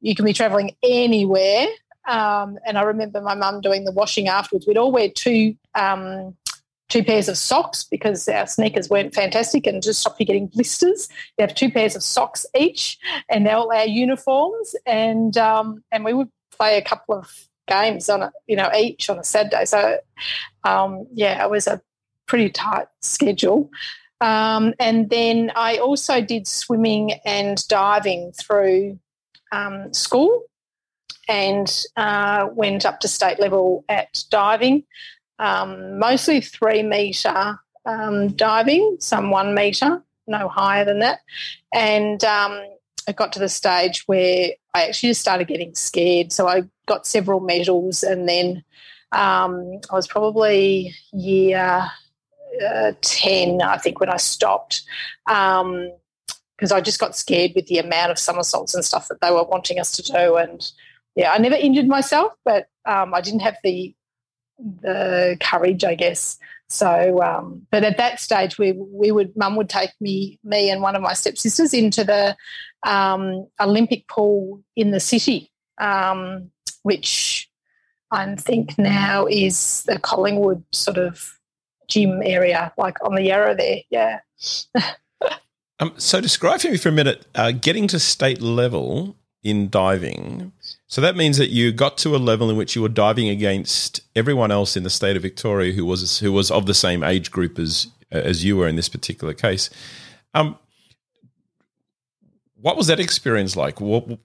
you 0.00 0.14
can 0.14 0.24
be 0.24 0.32
travelling 0.32 0.74
anywhere 0.82 1.68
um, 2.08 2.58
and 2.64 2.78
I 2.78 2.82
remember 2.82 3.20
my 3.20 3.34
mum 3.34 3.60
doing 3.60 3.84
the 3.84 3.92
washing 3.92 4.28
afterwards. 4.28 4.66
We'd 4.66 4.78
all 4.78 4.90
wear 4.90 5.10
two 5.10 5.54
um, 5.74 6.34
two 6.88 7.04
pairs 7.04 7.28
of 7.28 7.36
socks 7.36 7.84
because 7.84 8.26
our 8.28 8.46
sneakers 8.46 8.88
weren't 8.88 9.14
fantastic 9.14 9.66
and 9.66 9.82
just 9.82 10.00
stopped 10.00 10.20
you 10.20 10.26
getting 10.26 10.46
blisters. 10.46 11.08
You 11.36 11.42
have 11.46 11.54
two 11.54 11.70
pairs 11.70 11.94
of 11.94 12.02
socks 12.02 12.46
each, 12.56 12.98
and 13.28 13.46
they're 13.46 13.56
all 13.56 13.72
our 13.72 13.86
uniforms, 13.86 14.74
and 14.86 15.36
um, 15.36 15.82
and 15.92 16.04
we 16.04 16.14
would 16.14 16.30
play 16.56 16.78
a 16.78 16.82
couple 16.82 17.14
of 17.14 17.48
games 17.68 18.08
on 18.08 18.22
a, 18.22 18.32
you 18.46 18.56
know 18.56 18.70
each 18.76 19.10
on 19.10 19.18
a 19.18 19.24
Saturday. 19.24 19.64
So 19.64 19.98
um, 20.64 21.06
yeah, 21.12 21.44
it 21.44 21.50
was 21.50 21.66
a 21.66 21.80
pretty 22.26 22.50
tight 22.50 22.86
schedule. 23.00 23.70
Um, 24.20 24.74
and 24.80 25.08
then 25.10 25.52
I 25.54 25.78
also 25.78 26.20
did 26.20 26.48
swimming 26.48 27.12
and 27.24 27.66
diving 27.68 28.32
through 28.32 28.98
um, 29.52 29.92
school 29.92 30.42
and 31.28 31.84
uh, 31.96 32.48
went 32.52 32.84
up 32.84 33.00
to 33.00 33.08
state 33.08 33.38
level 33.38 33.84
at 33.88 34.24
diving, 34.30 34.84
um, 35.38 35.98
mostly 35.98 36.40
three 36.40 36.82
metre 36.82 37.58
um, 37.86 38.28
diving, 38.28 38.96
some 39.00 39.30
one 39.30 39.54
metre, 39.54 40.02
no 40.26 40.48
higher 40.48 40.84
than 40.84 40.98
that. 41.00 41.20
And 41.72 42.22
um, 42.24 42.60
it 43.06 43.16
got 43.16 43.32
to 43.32 43.38
the 43.38 43.48
stage 43.48 44.04
where 44.06 44.50
I 44.74 44.86
actually 44.86 45.10
just 45.10 45.20
started 45.20 45.48
getting 45.48 45.74
scared. 45.74 46.32
So 46.32 46.46
I 46.46 46.64
got 46.86 47.06
several 47.06 47.40
medals, 47.40 48.02
and 48.02 48.28
then 48.28 48.62
um, 49.12 49.80
I 49.90 49.94
was 49.94 50.06
probably 50.06 50.94
year 51.12 51.88
uh, 52.66 52.92
10, 53.00 53.62
I 53.62 53.78
think, 53.78 54.00
when 54.00 54.10
I 54.10 54.16
stopped 54.16 54.82
because 55.26 56.72
um, 56.72 56.76
I 56.76 56.80
just 56.80 56.98
got 56.98 57.16
scared 57.16 57.52
with 57.54 57.66
the 57.66 57.78
amount 57.78 58.10
of 58.10 58.18
somersaults 58.18 58.74
and 58.74 58.84
stuff 58.84 59.08
that 59.08 59.20
they 59.20 59.30
were 59.30 59.44
wanting 59.44 59.78
us 59.78 59.92
to 59.92 60.02
do. 60.02 60.36
And 60.36 60.70
yeah, 61.14 61.32
I 61.32 61.38
never 61.38 61.54
injured 61.56 61.88
myself, 61.88 62.32
but 62.44 62.68
um, 62.84 63.14
I 63.14 63.20
didn't 63.20 63.40
have 63.40 63.56
the 63.62 63.94
the 64.58 65.36
courage, 65.40 65.84
I 65.84 65.94
guess. 65.94 66.38
So, 66.68 67.22
um, 67.22 67.66
but 67.70 67.82
at 67.82 67.96
that 67.96 68.20
stage, 68.20 68.58
we 68.58 68.72
we 68.72 69.10
would 69.10 69.34
mum 69.36 69.56
would 69.56 69.70
take 69.70 69.90
me 70.00 70.38
me 70.44 70.70
and 70.70 70.82
one 70.82 70.94
of 70.94 71.02
my 71.02 71.14
stepsisters 71.14 71.72
into 71.72 72.04
the 72.04 72.36
um, 72.84 73.46
Olympic 73.60 74.06
pool 74.08 74.62
in 74.76 74.90
the 74.90 75.00
city, 75.00 75.50
um, 75.78 76.50
which 76.82 77.48
I 78.10 78.34
think 78.36 78.78
now 78.78 79.26
is 79.26 79.84
the 79.84 79.98
Collingwood 79.98 80.62
sort 80.72 80.98
of 80.98 81.38
gym 81.88 82.20
area, 82.22 82.72
like 82.76 83.02
on 83.02 83.14
the 83.14 83.22
Yarra 83.22 83.54
there. 83.54 83.80
Yeah. 83.90 84.20
um, 85.80 85.94
so 85.96 86.20
describe 86.20 86.60
for 86.60 86.68
me 86.68 86.76
for 86.76 86.90
a 86.90 86.92
minute 86.92 87.26
uh, 87.34 87.52
getting 87.52 87.88
to 87.88 87.98
state 87.98 88.40
level 88.40 89.16
in 89.42 89.68
diving. 89.68 90.52
So 90.88 91.02
that 91.02 91.16
means 91.16 91.36
that 91.36 91.50
you 91.50 91.70
got 91.70 91.98
to 91.98 92.16
a 92.16 92.18
level 92.18 92.48
in 92.48 92.56
which 92.56 92.74
you 92.74 92.80
were 92.80 92.88
diving 92.88 93.28
against 93.28 94.00
everyone 94.16 94.50
else 94.50 94.74
in 94.74 94.84
the 94.84 94.90
state 94.90 95.16
of 95.16 95.22
Victoria 95.22 95.72
who 95.74 95.84
was 95.84 96.18
who 96.20 96.32
was 96.32 96.50
of 96.50 96.64
the 96.64 96.74
same 96.74 97.02
age 97.04 97.30
group 97.30 97.58
as 97.58 97.88
as 98.10 98.42
you 98.42 98.56
were 98.56 98.66
in 98.66 98.76
this 98.76 98.88
particular 98.88 99.34
case. 99.34 99.68
Um, 100.32 100.58
what 102.60 102.76
was 102.76 102.86
that 102.86 102.98
experience 102.98 103.54
like? 103.54 103.80
What, 103.80 104.18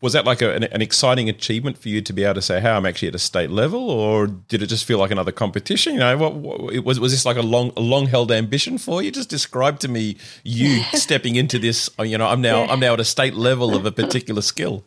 was 0.00 0.12
that 0.12 0.24
like 0.24 0.42
a, 0.42 0.54
an, 0.54 0.64
an, 0.64 0.80
exciting 0.80 1.28
achievement 1.28 1.76
for 1.76 1.88
you 1.88 2.00
to 2.00 2.12
be 2.12 2.22
able 2.22 2.34
to 2.34 2.42
say, 2.42 2.60
"Hey, 2.60 2.70
I'm 2.70 2.86
actually 2.86 3.08
at 3.08 3.14
a 3.14 3.18
state 3.18 3.50
level," 3.50 3.90
or 3.90 4.26
did 4.26 4.62
it 4.62 4.66
just 4.66 4.84
feel 4.84 4.98
like 4.98 5.10
another 5.10 5.32
competition? 5.32 5.94
You 5.94 6.00
know, 6.00 6.16
what, 6.16 6.34
what 6.34 6.84
was 6.84 7.00
was 7.00 7.12
this 7.12 7.24
like 7.24 7.36
a 7.36 7.42
long 7.42 7.72
a 7.76 7.80
long 7.80 8.06
held 8.06 8.30
ambition 8.30 8.78
for 8.78 9.02
you? 9.02 9.10
Just 9.10 9.28
describe 9.28 9.80
to 9.80 9.88
me 9.88 10.16
you 10.44 10.82
stepping 10.92 11.36
into 11.36 11.58
this. 11.58 11.90
You 11.98 12.18
know, 12.18 12.26
I'm 12.26 12.40
now 12.40 12.64
yeah. 12.64 12.72
I'm 12.72 12.80
now 12.80 12.94
at 12.94 13.00
a 13.00 13.04
state 13.04 13.34
level 13.34 13.74
of 13.74 13.86
a 13.86 13.92
particular 13.92 14.42
skill. 14.42 14.84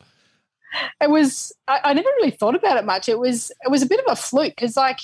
It 1.01 1.09
was. 1.09 1.51
I, 1.67 1.79
I 1.83 1.93
never 1.93 2.07
really 2.17 2.31
thought 2.31 2.55
about 2.55 2.77
it 2.77 2.85
much. 2.85 3.09
It 3.09 3.19
was. 3.19 3.51
It 3.65 3.71
was 3.71 3.81
a 3.81 3.87
bit 3.87 3.99
of 3.99 4.05
a 4.11 4.15
fluke 4.15 4.55
because, 4.55 4.77
like, 4.77 4.99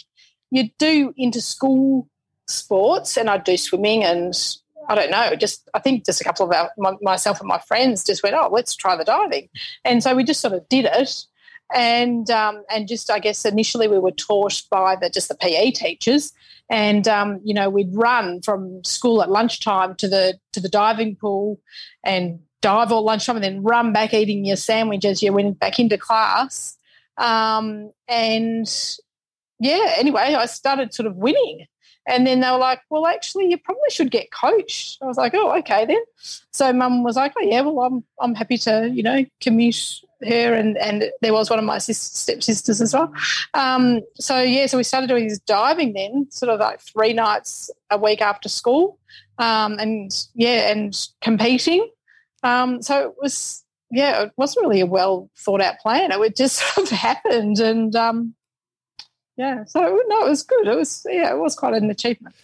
you 0.51 0.69
do 0.77 1.13
into 1.17 1.41
school 1.41 2.08
sports, 2.47 3.17
and 3.17 3.30
I 3.30 3.38
do 3.38 3.58
swimming 3.58 4.03
and 4.03 4.34
I 4.89 4.95
don't 4.95 5.12
know, 5.12 5.36
just 5.36 5.69
I 5.73 5.80
think 5.80 6.06
just 6.06 6.21
a 6.21 6.23
couple 6.23 6.45
of 6.45 6.51
our, 6.53 6.71
my, 6.77 6.93
myself 7.01 7.39
and 7.39 7.47
my 7.47 7.60
friends 7.60 8.03
just 8.03 8.23
went, 8.23 8.36
oh, 8.36 8.49
let's 8.51 8.75
try 8.75 8.95
the 8.95 9.03
diving, 9.03 9.49
and 9.84 10.01
so 10.01 10.15
we 10.15 10.23
just 10.23 10.39
sort 10.39 10.53
of 10.53 10.67
did 10.69 10.86
it, 10.86 11.25
and 11.73 12.30
um, 12.32 12.63
and 12.69 12.88
just 12.88 13.12
I 13.12 13.19
guess 13.19 13.45
initially 13.45 13.88
we 13.88 13.99
were 13.99 14.12
taught 14.12 14.62
by 14.71 14.95
the 14.95 15.10
just 15.10 15.27
the 15.27 15.36
PE 15.36 15.71
teachers, 15.71 16.32
and 16.69 17.08
um, 17.08 17.41
you 17.43 17.53
know 17.53 17.69
we'd 17.69 17.93
run 17.93 18.41
from 18.41 18.84
school 18.84 19.21
at 19.21 19.30
lunchtime 19.30 19.95
to 19.95 20.08
the 20.08 20.39
to 20.53 20.60
the 20.60 20.69
diving 20.69 21.15
pool, 21.15 21.60
and 22.03 22.39
dive 22.62 22.91
all 22.91 23.04
lunchtime, 23.04 23.38
and 23.38 23.43
then 23.43 23.63
run 23.63 23.93
back 23.93 24.13
eating 24.13 24.46
your 24.46 24.58
sandwich 24.58 25.06
as 25.06 25.22
you 25.22 25.34
went 25.34 25.60
back 25.60 25.80
into 25.80 25.98
class, 25.98 26.78
um, 27.17 27.91
and 28.08 28.67
yeah. 29.60 29.93
Anyway, 29.98 30.22
I 30.22 30.46
started 30.46 30.93
sort 30.93 31.08
of 31.08 31.15
winning 31.15 31.67
and 32.08 32.26
then 32.26 32.39
they 32.39 32.50
were 32.50 32.58
like, 32.58 32.82
well, 32.89 33.06
actually, 33.06 33.50
you 33.50 33.58
probably 33.58 33.89
should 33.89 34.12
get 34.12 34.32
coached. 34.32 34.98
I 35.02 35.06
was 35.06 35.17
like, 35.17 35.34
oh, 35.36 35.58
okay 35.60 35.86
then. 35.86 36.02
So 36.52 36.72
mum 36.72 37.04
was 37.04 37.17
like, 37.17 37.34
oh, 37.38 37.43
yeah, 37.43 37.62
well, 37.62 37.82
I'm, 37.82 38.04
I'm 38.22 38.34
happy 38.34 38.58
to, 38.60 38.89
you 38.89 39.04
know, 39.04 39.26
commute 39.41 40.02
her. 40.26 40.54
And, 40.54 40.78
and 40.78 41.12
there 41.22 41.34
was 41.34 41.50
one 41.50 41.60
of 41.60 41.65
my 41.65 41.80
stepsisters 41.80 42.80
as 42.80 42.93
well. 42.93 43.12
Um, 43.54 44.02
so, 44.15 44.41
yeah, 44.41 44.67
so 44.67 44.78
we 44.78 44.84
started 44.84 45.08
doing 45.08 45.28
this 45.28 45.39
diving 45.39 45.93
then, 45.93 46.28
sort 46.32 46.50
of 46.50 46.62
like 46.62 46.80
three 46.80 47.12
nights 47.12 47.70
a 47.89 47.98
week 47.98 48.22
after 48.22 48.48
school. 48.48 48.98
Um, 49.38 49.78
and, 49.78 50.10
yeah, 50.34 50.72
and 50.72 50.98
competing. 51.22 51.89
Um, 52.43 52.82
so 52.82 53.10
it 53.10 53.15
was, 53.21 53.63
yeah, 53.91 54.23
it 54.23 54.32
wasn't 54.38 54.65
really 54.65 54.82
a 54.82 54.86
well 54.86 55.30
thought 55.38 55.62
out 55.62 55.80
plan. 55.80 56.12
It 56.12 56.36
just 56.36 56.56
sort 56.73 56.91
of 56.91 56.97
happened. 56.97 57.60
And, 57.60 57.95
um, 57.95 58.36
yeah. 59.38 59.63
So 59.65 59.80
no, 60.08 60.26
it 60.26 60.30
was 60.30 60.43
good. 60.43 60.67
It 60.67 60.76
was 60.76 61.06
yeah, 61.08 61.32
it 61.32 61.38
was 61.38 61.56
quite 61.56 61.76
an 61.76 61.89
achievement. 61.89 62.36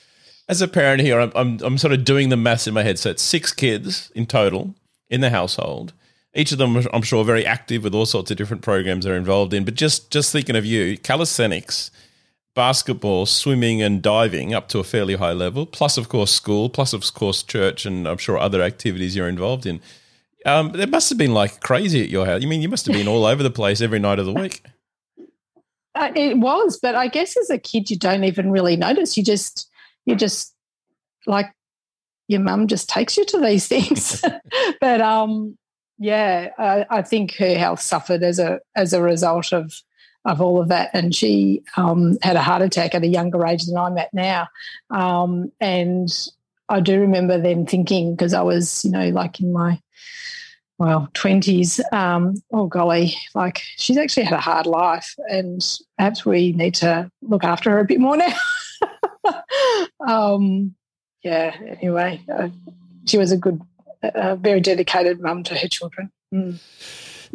As 0.47 0.62
a 0.62 0.67
parent 0.67 1.01
here, 1.01 1.19
I'm, 1.19 1.32
I'm, 1.36 1.60
I'm 1.63 1.77
sort 1.77 1.93
of 1.93 2.06
doing 2.06 2.29
the 2.29 2.38
maths 2.38 2.67
in 2.67 2.73
my 2.73 2.84
head. 2.84 2.99
So 2.99 3.10
it's 3.10 3.23
six 3.23 3.51
kids 3.51 4.12
in 4.13 4.25
total 4.25 4.75
in 5.10 5.21
the 5.21 5.29
household. 5.29 5.93
Each 6.36 6.51
of 6.51 6.58
them, 6.58 6.86
I'm 6.91 7.01
sure, 7.01 7.23
very 7.23 7.45
active 7.45 7.84
with 7.84 7.93
all 7.93 8.06
sorts 8.06 8.32
of 8.32 8.38
different 8.38 8.63
programs 8.63 9.06
they're 9.06 9.15
involved 9.15 9.53
in. 9.53 9.65
But 9.65 9.75
just 9.75 10.12
just 10.12 10.32
thinking 10.32 10.56
of 10.56 10.65
you, 10.65 10.97
calisthenics, 10.97 11.91
basketball, 12.56 13.26
swimming, 13.26 13.82
and 13.82 14.02
diving 14.02 14.54
up 14.54 14.68
to 14.70 14.80
a 14.80 14.84
fairly 14.84 15.16
high 15.16 15.34
level, 15.34 15.66
plus 15.66 15.98
of 15.98 16.10
course 16.10 16.32
school, 16.32 16.70
plus 16.70 16.94
of 16.94 17.02
course 17.13 17.44
church, 17.44 17.86
and 17.86 18.08
I'm 18.08 18.18
sure 18.18 18.38
other 18.38 18.62
activities 18.62 19.16
you're 19.16 19.30
involved 19.30 19.66
in. 19.66 19.82
Um, 20.46 20.78
it 20.80 20.89
must 20.89 21.10
have 21.10 21.18
been 21.18 21.34
like 21.34 21.62
crazy 21.62 22.04
at 22.04 22.10
your 22.10 22.26
house. 22.26 22.42
You 22.42 22.48
mean 22.48 22.62
you 22.62 22.70
must 22.70 22.86
have 22.86 22.96
been 22.96 23.08
all 23.08 23.26
over 23.26 23.42
the 23.42 23.52
place 23.52 23.82
every 23.82 24.00
night 24.00 24.20
of 24.20 24.26
the 24.26 24.34
week? 24.34 24.63
Uh, 25.96 26.12
it 26.16 26.39
was, 26.39 26.80
but 26.82 26.96
I 26.96 27.06
guess 27.06 27.38
as 27.38 27.52
a 27.52 27.60
kid, 27.60 27.92
you 27.92 27.96
don't 28.00 28.24
even 28.24 28.50
really 28.50 28.76
notice. 28.76 29.16
You 29.16 29.24
just, 29.24 29.70
you 30.06 30.16
just 30.16 30.52
like 31.28 31.54
your 32.28 32.42
mum 32.42 32.68
just 32.68 32.89
takes 32.89 33.18
you 33.18 33.26
to 33.26 33.39
these 33.39 33.68
things. 33.74 34.24
but 34.82 35.02
um, 35.02 35.56
yeah, 36.00 36.50
uh, 36.58 36.84
I 36.89 37.02
think 37.02 37.36
her 37.36 37.56
health 37.56 37.80
suffered 37.80 38.24
as 38.24 38.39
a 38.39 38.60
as 38.76 38.94
a 38.94 39.02
result 39.02 39.54
of 39.54 39.74
of 40.25 40.41
all 40.41 40.62
of 40.62 40.69
that, 40.69 40.89
and 40.93 41.13
she 41.13 41.63
um, 41.77 42.17
had 42.21 42.36
a 42.36 42.41
heart 42.41 42.62
attack 42.62 42.95
at 42.95 43.03
a 43.03 43.07
younger 43.07 43.45
age 43.45 43.65
than 43.65 43.77
I'm 43.77 43.97
at 43.97 44.13
now. 44.13 44.47
Um, 44.89 45.51
and 45.59 46.09
I 46.69 46.79
do 46.79 46.99
remember 46.99 47.39
then 47.39 47.65
thinking 47.65 48.15
because 48.15 48.33
I 48.33 48.41
was, 48.41 48.86
you 48.86 48.91
know, 48.91 49.09
like 49.09 49.39
in 49.39 49.51
my 49.51 49.81
well 50.77 51.09
twenties. 51.13 51.81
Um, 51.91 52.36
oh 52.51 52.67
golly, 52.67 53.15
like 53.36 53.62
she's 53.77 53.97
actually 53.97 54.23
had 54.23 54.33
a 54.33 54.41
hard 54.41 54.65
life, 54.65 55.13
and 55.29 55.62
perhaps 55.97 56.25
we 56.25 56.53
need 56.53 56.75
to 56.75 57.09
look 57.21 57.43
after 57.43 57.71
her 57.71 57.79
a 57.79 57.86
bit 57.86 57.99
more 57.99 58.17
now. 58.17 58.33
um, 60.07 60.75
yeah. 61.21 61.55
Anyway, 61.81 62.21
uh, 62.33 62.49
she 63.05 63.17
was 63.17 63.31
a 63.31 63.38
good 63.38 63.62
a 64.03 64.36
very 64.36 64.59
dedicated 64.59 65.21
mum 65.21 65.43
to 65.43 65.55
her 65.55 65.67
children. 65.67 66.12
Mm. 66.33 66.59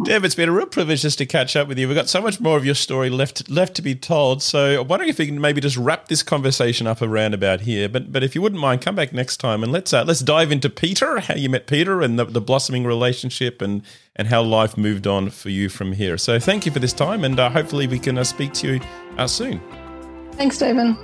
Deb, 0.05 0.25
it's 0.25 0.37
been 0.37 0.49
a 0.49 0.53
real 0.53 0.67
privilege 0.67 1.03
just 1.03 1.19
to 1.19 1.27
catch 1.27 1.57
up 1.57 1.67
with 1.67 1.77
you. 1.77 1.89
We've 1.89 1.97
got 1.97 2.09
so 2.09 2.23
much 2.23 2.41
more 2.41 2.57
of 2.57 2.65
your 2.65 2.77
story 2.77 3.11
left 3.11 3.51
left 3.51 3.75
to 3.77 3.83
be 3.83 3.97
told. 3.97 4.43
So 4.43 4.81
I'm 4.81 4.89
wondering 4.89 5.11
if 5.11 5.19
we 5.19 5.27
can 5.27 5.41
maybe 5.41 5.61
just 5.61 5.77
wrap 5.77 6.07
this 6.07 6.23
conversation 6.23 6.87
up 6.87 7.03
around 7.03 7.35
about 7.35 7.63
here. 7.63 7.89
But 7.89 8.13
but 8.13 8.23
if 8.23 8.37
you 8.37 8.43
wouldn't 8.43 8.61
mind, 8.61 8.81
come 8.81 8.95
back 8.95 9.13
next 9.13 9.39
time 9.39 9.65
and 9.65 9.73
let's 9.73 9.93
uh, 9.93 10.05
let's 10.05 10.21
dive 10.21 10.53
into 10.53 10.71
Peter, 10.71 11.19
how 11.19 11.35
you 11.35 11.49
met 11.49 11.67
Peter, 11.67 12.01
and 12.01 12.17
the, 12.17 12.25
the 12.25 12.41
blossoming 12.41 12.85
relationship, 12.85 13.61
and 13.61 13.83
and 14.15 14.29
how 14.29 14.41
life 14.43 14.77
moved 14.77 15.09
on 15.09 15.31
for 15.31 15.51
you 15.51 15.69
from 15.69 15.93
here. 15.93 16.17
So 16.17 16.39
thank 16.39 16.65
you 16.65 16.71
for 16.71 16.79
this 16.79 16.93
time, 16.93 17.25
and 17.25 17.39
uh, 17.41 17.51
hopefully 17.51 17.89
we 17.89 17.99
can 17.99 18.19
uh, 18.19 18.25
speak 18.25 18.53
to 18.55 18.75
you 18.75 18.81
uh, 19.17 19.27
soon. 19.27 19.61
Thanks, 20.33 20.59
David. 20.59 20.97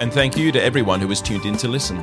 And 0.00 0.12
thank 0.12 0.36
you 0.36 0.50
to 0.50 0.60
everyone 0.60 0.98
who 0.98 1.06
was 1.06 1.20
tuned 1.20 1.44
in 1.44 1.56
to 1.58 1.68
listen. 1.68 1.98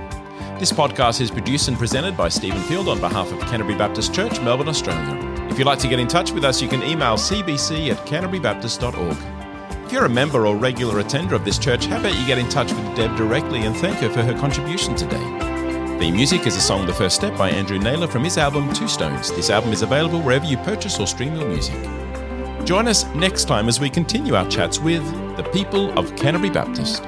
This 0.59 0.71
podcast 0.71 1.19
is 1.19 1.29
produced 1.29 1.67
and 1.67 1.77
presented 1.77 2.15
by 2.15 2.29
Stephen 2.29 2.61
Field 2.63 2.87
on 2.87 3.01
behalf 3.01 3.31
of 3.33 3.39
Canterbury 3.41 3.77
Baptist 3.77 4.13
Church, 4.13 4.39
Melbourne, 4.41 4.69
Australia. 4.69 5.36
If 5.49 5.57
you'd 5.57 5.65
like 5.65 5.79
to 5.79 5.87
get 5.87 5.99
in 5.99 6.07
touch 6.07 6.31
with 6.31 6.43
us, 6.43 6.61
you 6.61 6.67
can 6.67 6.83
email 6.83 7.15
cbc 7.15 7.89
at 7.91 7.97
canterburybaptist.org. 8.05 9.17
If 9.85 9.91
you're 9.91 10.05
a 10.05 10.09
member 10.09 10.45
or 10.45 10.55
regular 10.55 10.99
attender 10.99 11.33
of 11.33 11.45
this 11.45 11.57
church, 11.57 11.85
how 11.85 11.99
about 11.99 12.19
you 12.19 12.27
get 12.27 12.37
in 12.37 12.49
touch 12.49 12.71
with 12.71 12.95
Deb 12.95 13.15
directly 13.15 13.61
and 13.61 13.75
thank 13.75 13.97
her 13.99 14.09
for 14.09 14.21
her 14.21 14.37
contribution 14.37 14.95
today? 14.95 15.23
The 15.99 16.11
music 16.11 16.45
is 16.45 16.55
a 16.55 16.61
song 16.61 16.85
The 16.85 16.93
First 16.93 17.15
Step 17.15 17.35
by 17.37 17.49
Andrew 17.49 17.79
Naylor 17.79 18.07
from 18.07 18.23
his 18.23 18.37
album 18.37 18.71
Two 18.73 18.87
Stones. 18.87 19.31
This 19.31 19.49
album 19.49 19.71
is 19.71 19.81
available 19.81 20.21
wherever 20.21 20.45
you 20.45 20.57
purchase 20.57 20.99
or 20.99 21.07
stream 21.07 21.33
your 21.35 21.47
music. 21.47 21.75
Join 22.65 22.87
us 22.87 23.05
next 23.15 23.45
time 23.45 23.67
as 23.67 23.79
we 23.79 23.89
continue 23.89 24.35
our 24.35 24.47
chats 24.49 24.77
with 24.77 25.03
the 25.37 25.43
people 25.53 25.97
of 25.97 26.15
Canterbury 26.17 26.51
Baptist. 26.51 27.01